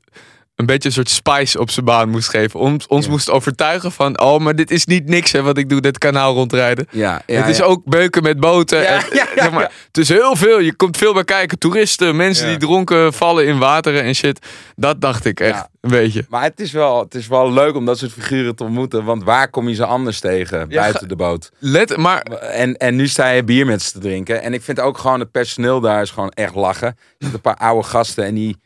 [0.60, 2.60] Een beetje een soort spice op zijn baan moest geven.
[2.60, 3.10] Ons, ons Ja.
[3.10, 4.20] moest overtuigen van.
[4.20, 6.86] Oh, maar dit is niet niks hè, wat ik doe, dit kanaal rondrijden.
[6.90, 7.64] Ja, ja, het is ja.
[7.64, 8.80] ook beuken met boten.
[8.82, 9.02] Ja, en,
[9.36, 9.72] zeg maar.
[9.86, 10.58] Het is heel veel.
[10.58, 11.58] Je komt veel bij kijken.
[11.58, 14.46] Toeristen, mensen die dronken vallen in wateren en shit.
[14.76, 16.24] Dat dacht ik echt een beetje.
[16.28, 19.04] Maar het is, wel, het is wel leuk om dat soort figuren te ontmoeten.
[19.04, 21.50] Want waar kom je ze anders tegen buiten de boot?
[21.58, 24.42] Let, maar En, en nu sta je bier met ze te drinken.
[24.42, 26.88] En ik vind ook gewoon het personeel daar is gewoon echt lachen.
[26.88, 28.56] Er zitten een paar oude gasten en die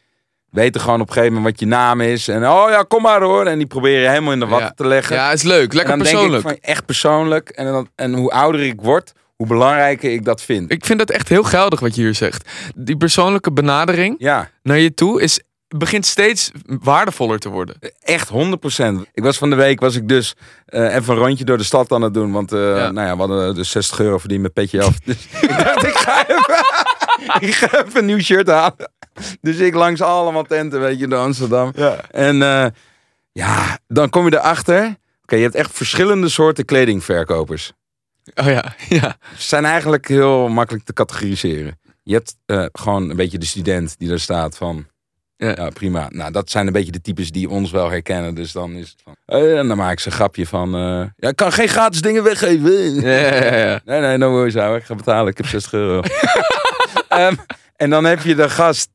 [0.54, 2.28] weten gewoon op een gegeven moment wat je naam is.
[2.28, 3.46] En oh ja, kom maar hoor.
[3.46, 4.72] En die proberen je helemaal in de watten Ja.
[4.76, 5.16] te leggen.
[5.16, 5.72] ja, is leuk.
[5.72, 6.42] Lekker dan persoonlijk.
[6.44, 7.48] denk ik van echt persoonlijk.
[7.48, 10.70] En, dan, en hoe ouder ik word, hoe belangrijker ik dat vind.
[10.72, 12.48] Ik vind dat echt heel geldig wat je hier zegt.
[12.76, 17.76] Die persoonlijke benadering Ja, naar je toe is, begint steeds waardevoller te worden.
[18.02, 18.32] echt 100%.
[19.12, 20.34] Ik was van de week was ik dus
[20.66, 22.32] eh, even een rondje door de stad aan het doen.
[22.32, 22.90] Want eh, Ja.
[22.90, 24.98] nou ja, we hadden dus 60 euro verdiend met petje af.
[25.04, 26.64] Dus ik dacht, ik ga even,
[27.48, 28.90] ik ga even een nieuw shirt halen.
[29.40, 31.72] Dus ik langs allemaal tenten, weet je, door Amsterdam.
[31.74, 32.00] Ja.
[32.10, 32.66] En eh,
[33.32, 34.96] ja, dan kom je erachter.
[35.22, 37.72] Oké, je hebt echt verschillende soorten kledingverkopers.
[38.34, 39.16] Oh ja, ja.
[39.36, 41.78] Ze zijn eigenlijk heel makkelijk te categoriseren.
[42.02, 44.86] Je hebt eh, gewoon een beetje de student die daar staat van...
[45.36, 45.54] Ja.
[45.56, 45.68] Ja.
[45.68, 46.08] prima.
[46.10, 48.34] Nou, dat zijn een beetje de types die ons wel herkennen.
[48.34, 49.16] Dus dan is het van...
[49.26, 50.70] eh, en dan maak ik ze een grapje van...
[51.16, 52.94] ja, ik kan geen gratis dingen weggeven.
[52.94, 53.80] Ja, ja, ja.
[53.84, 54.78] Nee, nee, no worries, ouwe.
[54.78, 55.30] Ik ga betalen.
[55.30, 56.02] Ik heb 60 euro.
[57.08, 57.34] Ehm,
[57.76, 58.88] en dan heb je de gast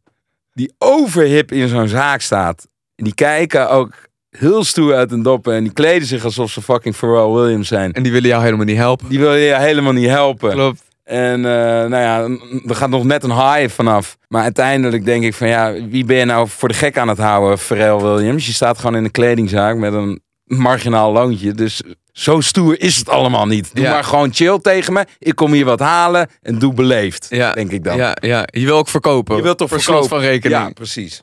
[0.59, 2.67] die overhip in zo'n zaak staat.
[2.95, 3.93] En die kijken ook
[4.29, 5.53] heel stoer uit hun doppen.
[5.53, 7.93] En die kleden zich alsof ze fucking Pharrell Williams zijn.
[7.93, 9.09] En die willen jou helemaal niet helpen.
[9.09, 10.51] Die willen je helemaal niet helpen.
[10.51, 10.81] Klopt.
[11.03, 12.21] En eh, nou ja,
[12.67, 14.17] er gaat nog net een high vanaf.
[14.27, 17.17] Maar uiteindelijk denk ik van ja, wie ben je nou voor de gek aan het
[17.17, 18.45] houden, Pharrell Williams?
[18.45, 21.51] Je staat gewoon in een kledingzaak met een marginaal loontje.
[21.51, 21.81] Dus
[22.19, 23.69] zo stoer is het allemaal niet.
[23.75, 23.91] Doe Ja.
[23.91, 25.05] maar gewoon chill tegen me.
[25.19, 27.53] Ik kom hier wat halen en doe beleefd, Ja.
[27.53, 27.97] denk ik dan.
[27.97, 29.35] Ja, ja, je wil ook verkopen.
[29.35, 30.09] Je wilt toch verkopen?
[30.09, 30.61] van rekening.
[30.61, 31.21] Ja, precies.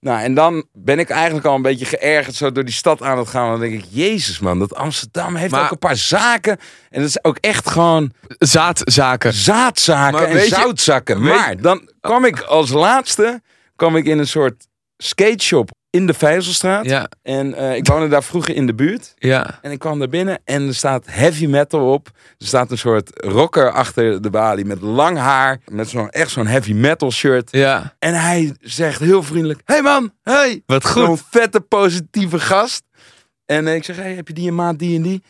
[0.00, 3.18] Nou, en dan ben ik eigenlijk al een beetje geërgerd zo door die stad aan
[3.18, 3.50] het gaan.
[3.50, 6.58] Dan denk ik, jezus man, dat Amsterdam heeft Maar- ook een paar zaken.
[6.90, 9.32] En dat is ook echt gewoon Zaadzaken.
[9.32, 11.22] zaadzaken Maar en je- zoutzakken.
[11.22, 13.42] maar dan kwam ik als laatste
[13.76, 14.66] kwam ik in een soort
[15.02, 16.84] skateshop in de Vijzelstraat.
[16.84, 19.14] Ja, En eh, ik woonde daar vroeger in de buurt.
[19.18, 19.58] ja.
[19.62, 22.08] En ik kwam daar binnen en er staat heavy metal op.
[22.38, 25.58] Er staat een soort rocker achter de balie met lang haar.
[25.66, 27.48] Met zo'n echt zo'n heavy metal shirt.
[27.50, 27.94] Ja.
[27.98, 30.62] En hij zegt heel vriendelijk: Hey man, hey.
[30.66, 31.22] Wat Zo'n goed.
[31.30, 32.82] vette, positieve gast.
[33.46, 35.22] En eh, ik zeg: Hey, heb je die een maat, die en die?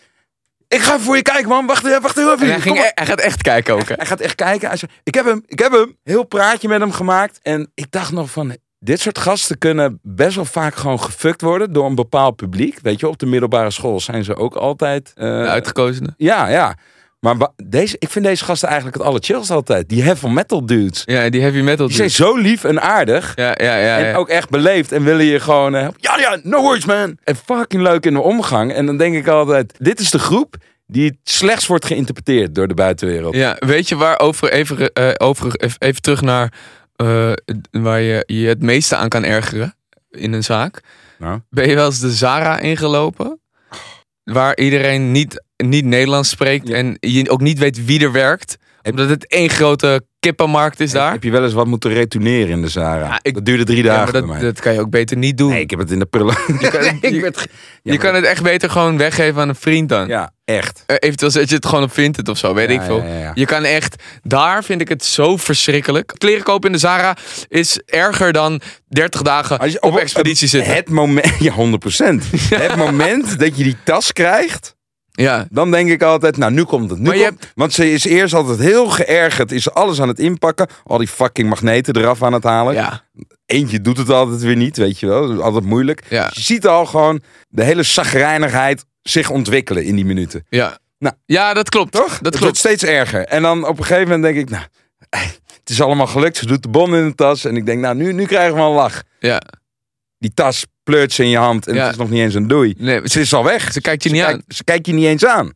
[0.69, 1.67] Ik ga voor je kijken, man.
[1.67, 2.47] Wacht, even, wacht heel even.
[2.47, 3.89] En hij, ging, e- hij gaat echt kijken ook.
[3.89, 3.95] hè?
[3.95, 4.69] Hij gaat echt kijken.
[4.69, 5.97] Hij Ik heb hem, ik heb hem.
[6.03, 7.39] Heel praatje met hem gemaakt.
[7.43, 8.57] En ik dacht nog van.
[8.83, 12.79] Dit soort gasten kunnen best wel vaak gewoon gefukt worden door een bepaald publiek.
[12.83, 15.13] Weet je, op de middelbare school zijn ze ook altijd.
[15.15, 16.15] De uitgekozenen.
[16.17, 16.77] ja, ja.
[17.21, 19.89] Maar deze, ik vind deze gasten eigenlijk het allerchillst altijd.
[19.89, 21.03] Die heavy metal dudes.
[21.05, 21.87] Ja, die heavy metal.
[21.87, 22.27] Die zijn dudes.
[22.27, 23.33] zo lief en aardig.
[23.37, 23.99] Ja, ja, ja.
[23.99, 24.15] En ja.
[24.15, 25.75] ook echt beleefd en willen je gewoon...
[25.75, 27.19] eh, ja, ja, no worries man.
[27.25, 28.73] En fucking leuk in de omgang.
[28.73, 32.75] En dan denk ik altijd, dit is de groep die slechts wordt geïnterpreteerd door de
[32.75, 33.35] buitenwereld.
[33.35, 36.53] Ja, weet je waar over, even, eh, over, even terug naar
[37.07, 37.33] eh,
[37.71, 39.75] waar je je het meeste aan kan ergeren
[40.11, 40.81] in een zaak.
[41.19, 41.41] Nou?
[41.51, 43.41] Ben je wel eens de Zara ingelopen?
[44.25, 46.75] Waar iedereen niet, niet Nederlands spreekt Ja.
[46.77, 48.57] en je ook niet weet wie er werkt.
[48.83, 51.13] Omdat het één grote kippenmarkt is daar.
[51.13, 53.05] Heb je wel eens wat moeten retourneren in de Zara?
[53.07, 54.41] Ja, ik- dat duurde drie Ja, dagen bij dat, mij.
[54.41, 55.51] dat kan je ook beter niet doen.
[55.51, 56.37] Nee, ik heb het in de prullen.
[56.61, 57.49] Je kan, Nee, ik werd
[57.99, 60.07] kan het echt beter gewoon weggeven aan een vriend dan.
[60.09, 60.83] Ja, echt.
[60.87, 63.03] Eh, Eventueel zet je het gewoon op Vinted of zo, weet Ja, ik veel.
[63.03, 63.31] ja, ja, ja.
[63.35, 66.13] Je kan echt, daar vind ik het zo verschrikkelijk.
[66.19, 67.17] Kleren kopen in de Zara
[67.49, 70.75] is erger dan 30 dagen Als je op expeditie zitten.
[70.75, 71.57] Het moment, ja, 100%.
[72.65, 74.75] Het moment dat je die tas krijgt,
[75.11, 76.99] Ja, dan denk ik altijd, nou, nu komt het.
[76.99, 80.67] Nu je komt, Want ze is eerst altijd heel geërgerd, is alles aan het inpakken,
[80.85, 82.75] al die fucking magneten eraf aan het halen.
[82.75, 83.03] ja,
[83.47, 85.27] Eentje doet het altijd weer niet, weet je wel.
[85.27, 86.03] Dat is altijd moeilijk.
[86.09, 90.47] ja, Dus je ziet al gewoon de hele zagrijnigheid zich ontwikkelen in die minuten.
[90.49, 90.79] ja.
[90.99, 91.15] Nou.
[91.27, 91.93] ja, dat klopt.
[91.93, 92.09] Toch?
[92.09, 92.57] Dat het wordt klopt.
[92.57, 93.25] steeds erger.
[93.27, 94.65] En dan op een gegeven moment denk ik, nou,
[95.09, 95.21] eh,
[95.61, 96.37] het is allemaal gelukt.
[96.37, 97.45] Ze doet de bon in de tas.
[97.45, 99.03] En ik denk, nou, nu, nu krijgen we een lach.
[99.21, 99.41] Ja.
[100.19, 101.83] Die tas pleurt ze in je hand en Ja.
[101.83, 102.75] het is nog niet eens een doei.
[102.79, 103.73] Nee, Ze is al weg.
[103.73, 104.31] ze kijkt je Ze niet aan.
[104.33, 105.53] kijkt, ze kijkt je niet eens aan.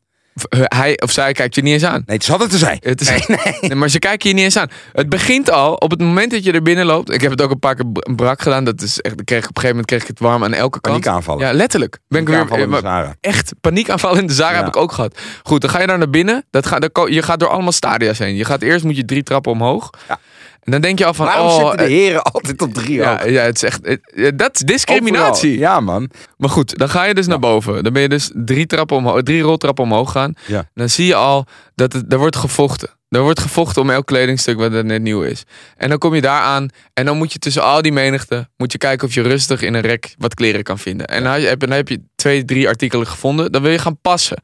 [0.49, 2.03] Eh, Hij of zij kijkt je niet eens aan.
[2.07, 2.77] Nee, het is altijd te zijn.
[2.81, 3.27] Het is,
[3.61, 4.71] nee, maar ze kijken je niet eens aan.
[4.93, 7.11] Het begint al op het moment dat je er binnen loopt.
[7.11, 7.85] Ik heb het ook een paar keer
[8.17, 8.65] brak gedaan.
[8.65, 10.81] Dat is echt, ik kreeg, op een gegeven moment kreeg ik het warm aan elke
[10.81, 11.01] kant.
[11.01, 11.47] Paniekaanvallen.
[11.47, 11.99] Ja, letterlijk.
[12.09, 13.15] Ben ik weer, Paniekaanvallen in de Zara.
[13.21, 14.57] echt paniekaanval in de Zara Ja.
[14.59, 15.19] heb ik ook gehad.
[15.43, 16.45] Goed, dan ga je daar naar binnen.
[16.51, 18.35] Dat ga, je gaat door allemaal stadia's heen.
[18.37, 19.91] Je gaat eerst moet je drie trappen omhoog.
[20.09, 20.19] Ja.
[20.65, 22.95] En dan denk je al van, Waarom oh, zitten de eh, heren altijd op drie
[22.95, 23.29] ja, ook?
[23.29, 25.53] ja, het is echt, het- eh, dat is discriminatie.
[25.53, 25.73] Overal.
[25.73, 26.11] Ja, man.
[26.37, 27.85] Maar goed, dan ga je dus naar boven.
[27.85, 30.35] Dan ben je dus drie, trappen omhoog, drie roltrappen omhoog gaan.
[30.47, 30.69] Ja.
[30.75, 32.89] Dan zie je al dat het, er wordt gevochten.
[33.09, 35.43] Er wordt gevochten om elk kledingstuk wat er net nieuw is.
[35.77, 38.49] En dan kom je daar aan en dan moet je tussen al die menigte...
[38.57, 41.07] moet je kijken of je rustig in een rek wat kleren kan vinden.
[41.07, 43.53] En dan heb, dan heb je twee, drie artikelen gevonden.
[43.53, 44.43] Dan wil je gaan passen.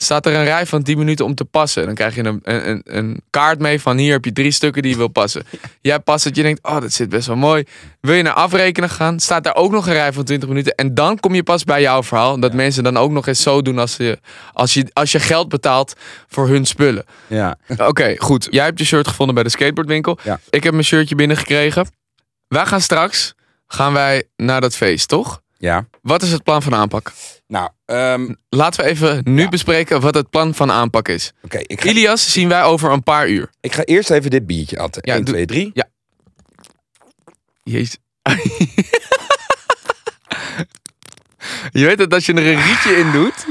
[0.00, 1.86] Staat er een rij van 10 minuten om te passen.
[1.86, 4.90] Dan krijg je een, een, een- kaart mee van hier heb je drie stukken die
[4.90, 5.42] je wil passen.
[5.80, 7.64] Jij past het, je denkt, oh dat zit best wel mooi.
[8.00, 10.74] Wil je naar afrekenen gaan, staat daar ook nog een rij van 20 minuten.
[10.74, 12.40] En dan kom je pas bij jouw verhaal.
[12.40, 14.18] Dat mensen dan ook nog eens zo doen als je,
[14.52, 15.94] als, je, als je geld betaalt
[16.28, 17.04] voor hun spullen.
[17.26, 17.58] Ja.
[17.76, 18.46] Oké, goed.
[18.50, 20.18] Jij hebt je shirt gevonden bij de skateboardwinkel.
[20.22, 20.40] Ja.
[20.50, 21.86] Ik heb mijn shirtje binnengekregen.
[22.48, 23.34] Wij gaan straks
[23.66, 25.40] gaan wij naar dat feest, toch?
[25.60, 25.88] Ja.
[26.02, 27.12] Wat is het plan van aanpak?
[27.46, 29.48] Nou, ehm, Laten we even nu Ja.
[29.48, 31.32] bespreken wat het plan van aanpak is.
[31.42, 31.58] oké.
[31.58, 33.50] ik, ga, Ilias zien wij over een paar uur.
[33.60, 35.02] ik ga eerst even dit biertje atten.
[35.04, 35.72] Ja, 1, doe- 2, 3.
[37.62, 37.96] Jezus.
[41.72, 43.46] je weet dat als je er een rietje in doet,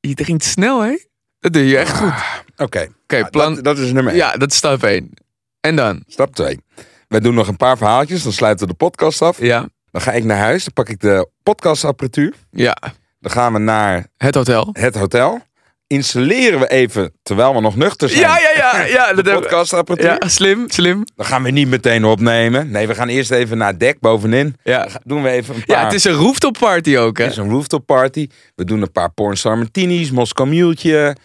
[0.00, 0.98] je drinkt snel, hè?
[1.40, 2.12] Dat doe je echt goed.
[2.56, 2.88] Oké.
[3.02, 3.54] Oké, Nou, plan.
[3.54, 4.20] dat, dat is nummer 1.
[4.22, 5.10] Ja, dat is stap 1.
[5.60, 6.04] En dan?
[6.06, 6.60] Stap 2.
[7.08, 8.22] Wij doen nog een paar verhaaltjes.
[8.22, 9.40] Dan sluiten we de podcast af.
[9.40, 10.64] Ja, Dan ga ik naar huis.
[10.64, 12.34] Dan pak ik de podcastapparatuur.
[12.50, 12.76] ja.
[13.20, 14.68] Dan gaan we naar Het hotel.
[14.72, 15.40] het hotel.
[15.86, 18.84] Installeren we even, terwijl we nog nuchter zijn, Ja, ja, ja.
[18.96, 20.16] ja de podcastapparatuur.
[20.20, 21.04] Ja, slim, slim.
[21.14, 22.70] Dan gaan we niet meteen opnemen.
[22.70, 24.56] Nee, we gaan eerst even naar het dek bovenin.
[24.62, 24.82] Ja.
[24.82, 25.76] Dan doen we even een paar...
[25.78, 27.22] Ja, het is een rooftop party ook, hè?
[27.24, 28.28] Het is een rooftop party.
[28.54, 31.16] We doen een paar pornstar martinis, Moscow Muletje.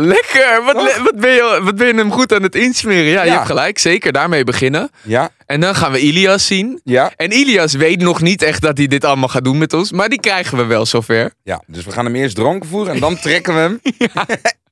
[0.00, 0.62] Lekker!
[0.64, 3.04] Wat, le- wat, ben je, wat ben je hem goed aan het insmeren?
[3.10, 3.34] Ja, je Ja.
[3.34, 3.78] hebt gelijk.
[3.78, 4.90] Zeker daarmee beginnen.
[5.02, 6.80] Ja, En dan gaan we Ilias zien.
[6.84, 9.92] ja, En Ilias weet nog niet echt dat hij dit allemaal gaat doen met ons.
[9.92, 11.32] Maar die krijgen we wel zover.
[11.42, 11.62] ja.
[11.66, 13.80] Dus we gaan hem eerst dronken voeren en dan trekken we hem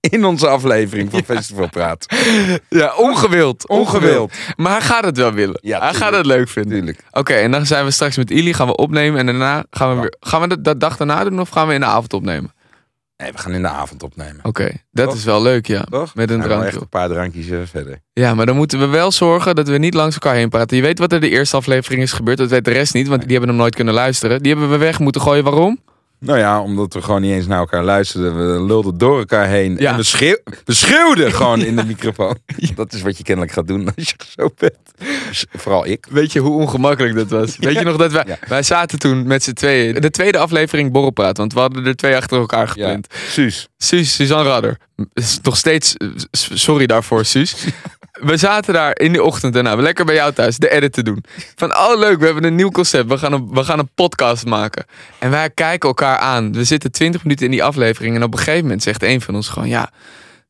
[0.01, 2.07] in onze aflevering van Festival Praat.
[2.69, 3.69] Ja, ongewild.
[3.69, 4.33] Ongewild.
[4.57, 5.59] Maar hij gaat het wel willen.
[5.63, 6.17] Ja, hij gaat tuurlijk.
[6.17, 6.73] het leuk vinden.
[6.73, 7.01] Tuurlijk.
[7.11, 10.01] Oké, en dan zijn we straks met Ili, gaan we opnemen en daarna gaan we
[10.01, 10.15] weer.
[10.21, 12.55] Gaan we dat, dat dag daarna doen of gaan we in de avond opnemen?
[13.17, 14.39] Nee, we gaan in de avond opnemen.
[14.43, 15.15] Oké, dat Toch?
[15.15, 15.83] is wel leuk, ja.
[15.91, 16.15] Toch?
[16.15, 16.67] Met een drankje.
[16.67, 18.01] echt een paar drankjes eh, verder.
[18.13, 20.77] Ja, maar dan moeten we wel zorgen dat we niet langs elkaar heen praten.
[20.77, 23.23] Je weet wat er de eerste aflevering is gebeurd, dat weet de rest niet, want
[23.23, 24.43] die hebben hem nooit kunnen luisteren.
[24.43, 25.45] Die hebben we weg moeten gooien.
[25.45, 25.79] Waarom?
[26.27, 28.37] Nou ja, omdat we gewoon niet eens naar elkaar luisterden.
[28.37, 29.77] We lulden door elkaar heen.
[29.79, 29.91] Ja.
[29.91, 32.39] En we, schreeuw, we schreeuwden gewoon in de microfoon.
[32.75, 34.75] Dat is wat je kennelijk gaat doen als je zo bent.
[35.29, 36.07] Dus vooral ik.
[36.11, 37.57] Weet je hoe ongemakkelijk dat was?
[37.67, 40.01] Weet je nog dat wij, wij zaten toen met z'n tweeën.
[40.01, 43.07] De tweede aflevering borrelpraat, want we hadden er twee achter elkaar gepland.
[43.29, 43.69] Suus.
[43.79, 44.77] Suus, Suzanne Radder.
[45.43, 45.95] Nog steeds,
[46.31, 47.55] sorry daarvoor, Suus.
[48.21, 51.25] We zaten daar in de ochtend daarna, lekker bij jou thuis, de edit te doen.
[51.55, 53.09] Van, oh leuk, we hebben een nieuw concept.
[53.09, 54.87] We gaan een, we gaan een podcast maken.
[55.19, 56.53] En wij kijken elkaar aan.
[56.53, 58.17] We zitten 20 minuten in die aflevering.
[58.17, 59.91] En op een gegeven moment zegt een van ons gewoon, ja,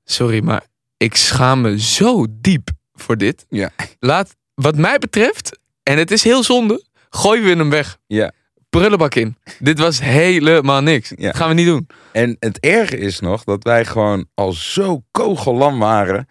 [0.05, 0.63] sorry, maar
[0.97, 3.47] ik schaam me zo diep voor dit.
[3.49, 3.71] Ja.
[3.99, 7.99] Laat, wat mij betreft, en het is heel zonde, gooien we hem weg.
[8.07, 8.33] Ja.
[8.71, 9.37] Prullenbak in.
[9.59, 11.13] Dit was helemaal niks.
[11.17, 11.27] Ja.
[11.27, 11.87] Dat gaan we niet doen.
[12.13, 16.29] En het erge is nog dat wij gewoon al zo kogellam waren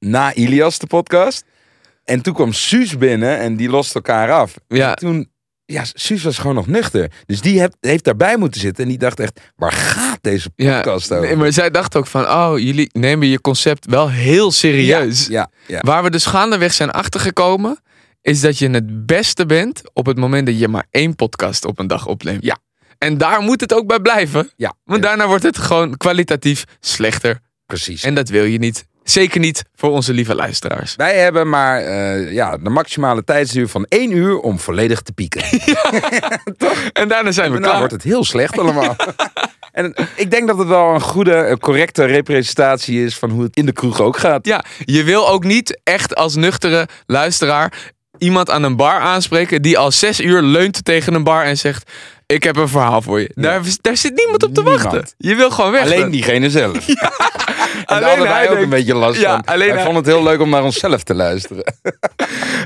[0.00, 1.44] na Ilias, de podcast.
[2.04, 4.54] En toen kwam Suus binnen en die lost elkaar af.
[4.68, 4.88] Ja.
[4.90, 5.30] En toen,
[5.64, 7.10] ja, Suus was gewoon nog nuchter.
[7.26, 8.82] Dus die heeft, heeft daarbij moeten zitten.
[8.84, 11.26] En die dacht echt, waar gaat deze podcast over?
[11.26, 15.26] nee, maar zij dacht ook van, oh, jullie nemen je concept wel heel serieus.
[15.26, 15.78] Ja, ja.
[15.80, 17.78] Waar we dus gaandeweg zijn achtergekomen,
[18.22, 21.78] is dat je het beste bent op het moment dat je maar één podcast op
[21.78, 22.44] een dag opneemt.
[22.44, 22.58] Ja.
[22.98, 24.50] En daar moet het ook bij blijven.
[24.56, 24.74] ja.
[24.84, 27.38] Want Ja, daarna wordt het gewoon kwalitatief slechter.
[27.66, 28.02] precies.
[28.02, 28.86] En dat wil je niet.
[29.04, 30.96] Zeker niet voor onze lieve luisteraars.
[30.96, 35.42] Wij hebben maar eh, ja, de maximale tijdsduur van één uur om volledig te pieken.
[36.92, 37.78] En daarna zijn we En dan klaar.
[37.78, 38.96] wordt het heel slecht allemaal.
[39.72, 43.56] en ik denk dat het wel een goede, eh, correcte representatie is van hoe het
[43.56, 44.46] in de kroeg ook gaat.
[44.46, 49.78] Ja, je wil ook niet echt als nuchtere luisteraar iemand aan een bar aanspreken die
[49.78, 51.90] al zes uur leunt tegen een bar en zegt:
[52.26, 53.30] Ik heb een verhaal voor je.
[53.34, 54.82] Daar, daar zit niemand op te Niemand.
[54.82, 55.08] wachten.
[55.16, 55.82] Je wil gewoon weg.
[55.82, 56.76] Alleen diegene zelf.
[57.80, 59.44] En daar Alleen wij ook denkt- een beetje last Ja, van.
[59.44, 61.64] alleen hij- vonden het heel leuk om naar onszelf te luisteren.
[61.82, 61.92] Hé,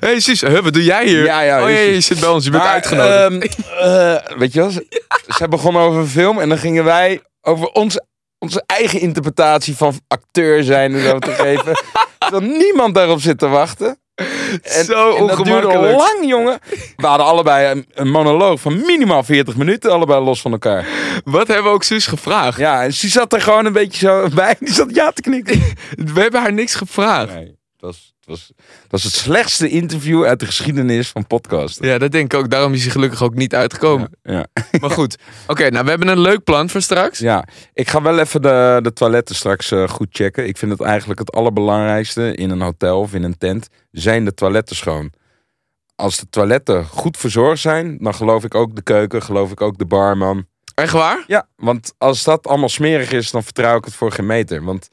[0.08, 1.24] hey, Suus, huh, wat doe jij hier?
[1.24, 3.56] Ja, ja, oh ja, je zit bij ons, je bent Maar, uitgenodigd.
[3.78, 5.02] ehm, eh, weet je wel, ze,
[5.36, 8.04] ze begonnen over een film en dan gingen wij over onze,
[8.38, 11.72] onze eigen interpretatie van acteur zijn en zo te geven.
[12.18, 13.98] Terwijl niemand daarop zit te wachten.
[14.14, 15.96] En, Zo en dat duurde ongemakkelijk.
[15.98, 16.58] lang, jongen.
[16.96, 20.86] We hadden allebei een, een monoloog van minimaal 40 minuten, allebei los van elkaar.
[21.24, 22.58] Wat hebben we ook Suus gevraagd?
[22.58, 24.56] Ja, en ze zat er gewoon een beetje zo bij.
[24.58, 25.60] Die zat ja te knikken.
[26.14, 27.34] We hebben haar niks gevraagd.
[27.34, 31.86] Nee, het was, was, het was het slechtste interview uit de geschiedenis van podcasten.
[31.86, 32.50] Ja, dat denk ik ook.
[32.50, 34.10] Daarom is hij gelukkig ook niet uitgekomen.
[34.22, 34.46] Ja.
[34.80, 35.18] Maar goed.
[35.46, 37.18] Oké, nou, we hebben een leuk plan voor straks.
[37.18, 40.46] Ja, ik ga wel even de, de toiletten straks eh, goed checken.
[40.46, 44.34] Ik vind het eigenlijk het allerbelangrijkste in een hotel of in een tent, zijn de
[44.34, 45.12] toiletten schoon.
[45.94, 49.78] Als de toiletten goed verzorgd zijn, dan geloof ik ook de keuken, geloof ik ook
[49.78, 50.46] de barman.
[50.74, 51.24] Echt waar?
[51.26, 54.64] Ja, want als dat allemaal smerig is, dan vertrouw ik het voor geen meter.
[54.64, 54.88] Want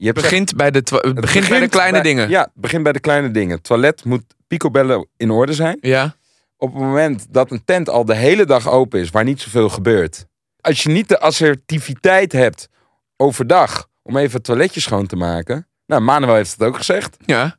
[0.00, 2.28] je begint bij de, het begint bij de kleine bij- dingen.
[2.28, 3.62] Ja, begint bij de kleine dingen.
[3.62, 5.78] Toilet moet picobellen in orde zijn.
[5.80, 6.14] ja.
[6.56, 9.68] op het moment dat een tent al de hele dag open is, waar niet zoveel
[9.68, 10.26] gebeurt.
[10.60, 12.68] Als je niet de assertiviteit hebt
[13.16, 15.68] overdag om even het toiletje schoon te maken.
[15.86, 17.16] Nou, Manuel heeft het ook gezegd.
[17.26, 17.56] Ja.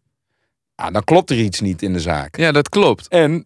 [0.75, 2.37] Ah, dan klopt er iets niet in de zaak.
[2.37, 3.07] ja, dat klopt.
[3.07, 3.45] En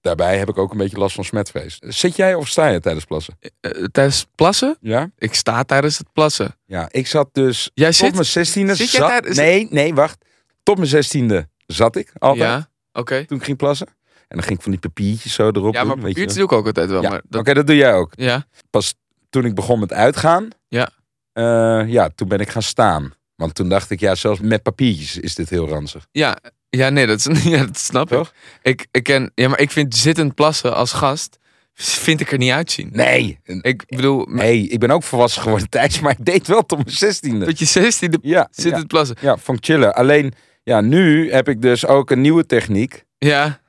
[0.00, 1.76] daarbij heb ik ook een beetje last van smetvrees.
[1.80, 3.38] Zit jij of sta je tijdens plassen?
[3.60, 4.76] Eh, tijdens plassen?
[4.80, 5.10] Ja?
[5.18, 6.56] Ik sta tijdens het plassen.
[6.66, 8.12] Ja, ik zat dus Jij tot zit?
[8.12, 8.74] mijn zestiende.
[8.74, 10.24] zit jij zat- tijdens- Nee, nee, wacht.
[10.62, 12.40] Tot mijn zestiende zat ik altijd.
[12.50, 12.68] Ja.
[12.92, 13.24] Oké.
[13.24, 13.86] Toen ik ging plassen.
[14.28, 16.34] En dan ging ik van die papiertjes zo erop Ja, maar doen, weet je papiertjes
[16.34, 17.02] doe ik ook altijd wel.
[17.02, 18.12] Ja, Oké, dat, dat doe jij ook.
[18.16, 18.46] ja.
[18.70, 18.94] pas
[19.30, 20.90] toen ik begon met uitgaan, Ja.
[21.32, 23.12] eh, ja, toen ben ik gaan staan.
[23.34, 26.06] Want toen dacht ik, ja, zelfs met papiertjes is dit heel ranzig.
[26.10, 26.38] Ja.
[26.70, 28.32] Ja, nee, dat, is, ja, dat snap Toch?
[28.62, 28.80] ik.
[28.80, 31.38] Ik, ik ken, ja, maar ik vind zittend plassen als gast,
[31.74, 32.88] vind ik er niet uitzien.
[32.92, 36.78] Nee, Ik bedoel, nee, ik ben ook volwassen geworden Thijs, maar ik deed wel tot
[36.84, 37.44] mijn zestiende.
[37.46, 39.16] dat je 16 Ja, zittend ja, plassen.
[39.20, 39.94] ja, ik chillen.
[39.94, 43.04] Alleen, ja, nu heb ik dus ook een nieuwe techniek.
[43.18, 43.60] Ja.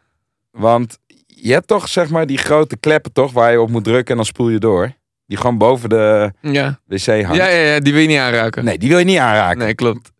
[0.51, 4.09] Want je hebt toch, zeg maar, die grote kleppen toch, waar je op moet drukken
[4.11, 4.91] en dan spoel je door.
[5.25, 6.79] Die gewoon boven de Ja.
[6.85, 7.35] wc hangt.
[7.35, 8.63] Ja, ja, ja, die wil je niet aanraken.
[8.65, 9.57] Nee, die wil je niet aanraken.
[9.57, 10.11] Nee, klopt.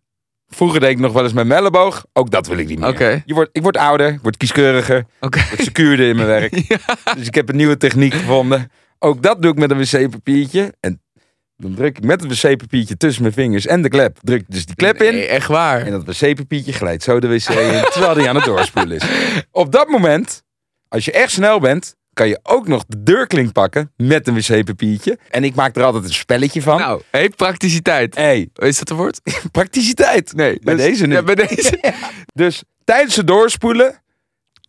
[0.54, 2.04] Vroeger deed ik nog wel eens met mijn elleboog.
[2.12, 2.88] Ook dat wil ik niet meer.
[2.88, 3.22] Oké.
[3.26, 5.04] Je wordt, ik word ouder, ik word kieskeuriger.
[5.20, 5.38] Oké.
[5.38, 6.52] Ik secuurde in mijn werk.
[7.16, 8.70] Dus ik heb een nieuwe techniek gevonden.
[8.98, 10.74] Ook dat doe ik met een wc-papiertje.
[10.80, 11.02] En
[11.56, 14.18] Dan druk ik met het wc-papiertje tussen mijn vingers en de klep.
[14.22, 15.12] Druk dus die klep in.
[15.14, 15.80] Nee, echt waar.
[15.80, 19.02] En dat wc-papiertje glijdt zo de wc in, terwijl die aan het doorspoelen is.
[19.50, 20.42] Op dat moment,
[20.88, 25.18] als je echt snel bent, kan je ook nog de deurklink pakken met een wc-papiertje.
[25.30, 26.78] En ik maak er altijd een spelletje van.
[26.78, 28.14] Nou, hey, prakticiteit.
[28.14, 29.20] hey, Is dat een woord?
[29.52, 30.32] prakticiteit.
[30.34, 30.58] Nee.
[30.62, 31.16] Bij dus- deze niet.
[31.16, 31.78] Ja, bij deze.
[32.34, 34.02] Dus tijdens het doorspoelen,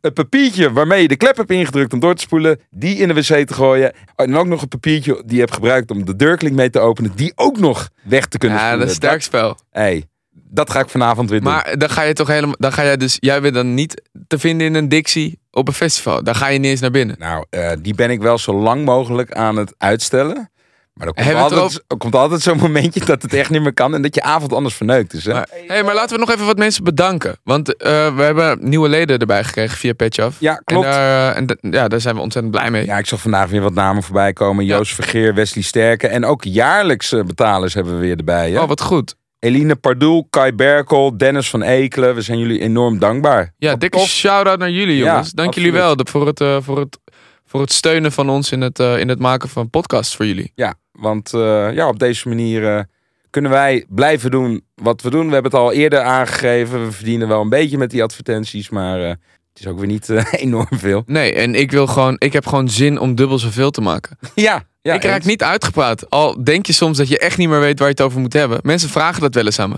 [0.01, 3.13] het papiertje waarmee je de klep hebt ingedrukt om door te spoelen, die in de
[3.13, 3.93] wc te gooien.
[4.15, 7.11] En ook nog het papiertje die je hebt gebruikt om de deurklink mee te openen,
[7.15, 8.87] die ook nog weg te kunnen Ja, spoelen.
[8.87, 9.47] dat is een sterk spel.
[9.47, 10.03] Dat, hey,
[10.53, 11.51] dat ga ik vanavond weer doen.
[11.51, 12.55] Maar dan ga je toch helemaal.
[12.57, 13.17] Dan ga jij dus.
[13.19, 16.23] Jij bent dan niet te vinden in een Dixie op een festival.
[16.23, 17.15] Dan ga je niet eens naar binnen.
[17.19, 20.49] Nou, eh, die ben ik wel zo lang mogelijk aan het uitstellen.
[20.93, 23.73] Maar er komt, Hebben altijd, er komt altijd zo'n momentje dat het echt niet meer
[23.73, 25.25] kan en dat je avond anders verneukt is.
[25.25, 25.33] Hè?
[25.33, 27.35] Maar, hey, maar laten we nog even wat mensen bedanken.
[27.43, 30.35] Want eh, we hebben nieuwe leden erbij gekregen via Petjaf.
[30.39, 30.85] ja, klopt.
[30.85, 32.85] En, daar, en da- ja, daar zijn we ontzettend blij mee.
[32.85, 34.65] Ja, ik zag vandaag weer wat namen voorbij komen.
[34.65, 36.09] Joost Vergeer, Wesley Sterken.
[36.09, 38.51] En ook jaarlijkse betalers hebben we weer erbij.
[38.51, 38.61] Hè?
[38.61, 39.15] Oh, wat goed.
[39.41, 42.15] Eline Pardoel, Kai Berkel, Dennis van Ekelen.
[42.15, 43.53] We zijn jullie enorm dankbaar.
[43.57, 44.07] Ja, Wat dikke tof.
[44.07, 45.31] shout-out naar jullie, Ja, jongens.
[45.31, 46.99] Dank jullie wel voor het, eh, voor, het,
[47.45, 50.51] voor het steunen van ons in het, eh, in het maken van podcasts voor jullie.
[50.55, 52.85] Ja, want eh, ja, op deze manier
[53.29, 55.27] kunnen wij blijven doen wat we doen.
[55.27, 56.85] We hebben het al eerder aangegeven.
[56.85, 59.19] We verdienen wel een beetje met die advertenties, maar het
[59.59, 61.03] is ook weer niet enorm veel.
[61.05, 64.17] Nee, en ik wil gewoon, ik heb gewoon zin om dubbel zoveel te maken.
[64.35, 65.25] Ja, ja ik raak eens.
[65.25, 66.09] niet uitgepraat.
[66.09, 68.33] Al denk je soms dat je echt niet meer weet waar je het over moet
[68.33, 68.59] hebben.
[68.63, 69.75] Mensen vragen dat wel eens aan me.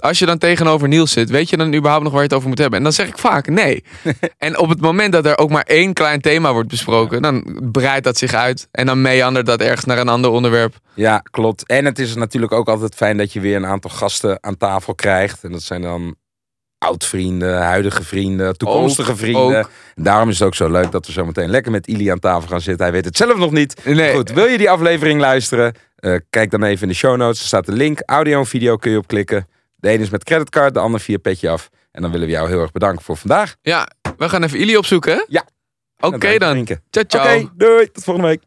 [0.00, 2.48] Als je dan tegenover Niels zit, weet je dan überhaupt nog waar je het over
[2.48, 2.78] moet hebben?
[2.78, 3.84] En dan zeg ik vaak nee.
[4.38, 8.04] en op het moment dat er ook maar één klein thema wordt besproken, dan breidt
[8.04, 8.68] dat zich uit.
[8.70, 10.74] En dan meandert dat ergens naar een ander onderwerp.
[10.94, 11.66] Ja, klopt.
[11.66, 14.94] En het is natuurlijk ook altijd fijn dat je weer een aantal gasten aan tafel
[14.94, 15.44] krijgt.
[15.44, 16.14] En dat zijn dan
[16.78, 19.58] oud-vrienden, huidige vrienden, toekomstige Ook, vrienden.
[19.58, 19.70] ook.
[19.94, 22.48] Daarom is het ook zo leuk dat we zo meteen lekker met Ili aan tafel
[22.48, 22.84] gaan zitten.
[22.84, 23.84] Hij weet het zelf nog niet.
[23.84, 24.14] Nee.
[24.14, 25.74] Goed, wil je die aflevering luisteren?
[25.96, 27.40] Eh, kijk dan even in de show notes.
[27.40, 28.00] Er staat de link.
[28.04, 29.48] Audio en video kun je op klikken.
[29.76, 31.68] De ene is met creditcard, de ander via Petje Af.
[31.92, 33.56] En dan willen we jou heel erg bedanken voor vandaag.
[33.62, 35.24] Ja, we gaan even Ili opzoeken, hè?
[35.28, 35.44] Ja.
[36.00, 36.66] Oké dan.
[36.90, 37.38] Ciao, ciao.
[37.38, 37.90] Oké, doei.
[37.90, 38.42] Tot volgende week.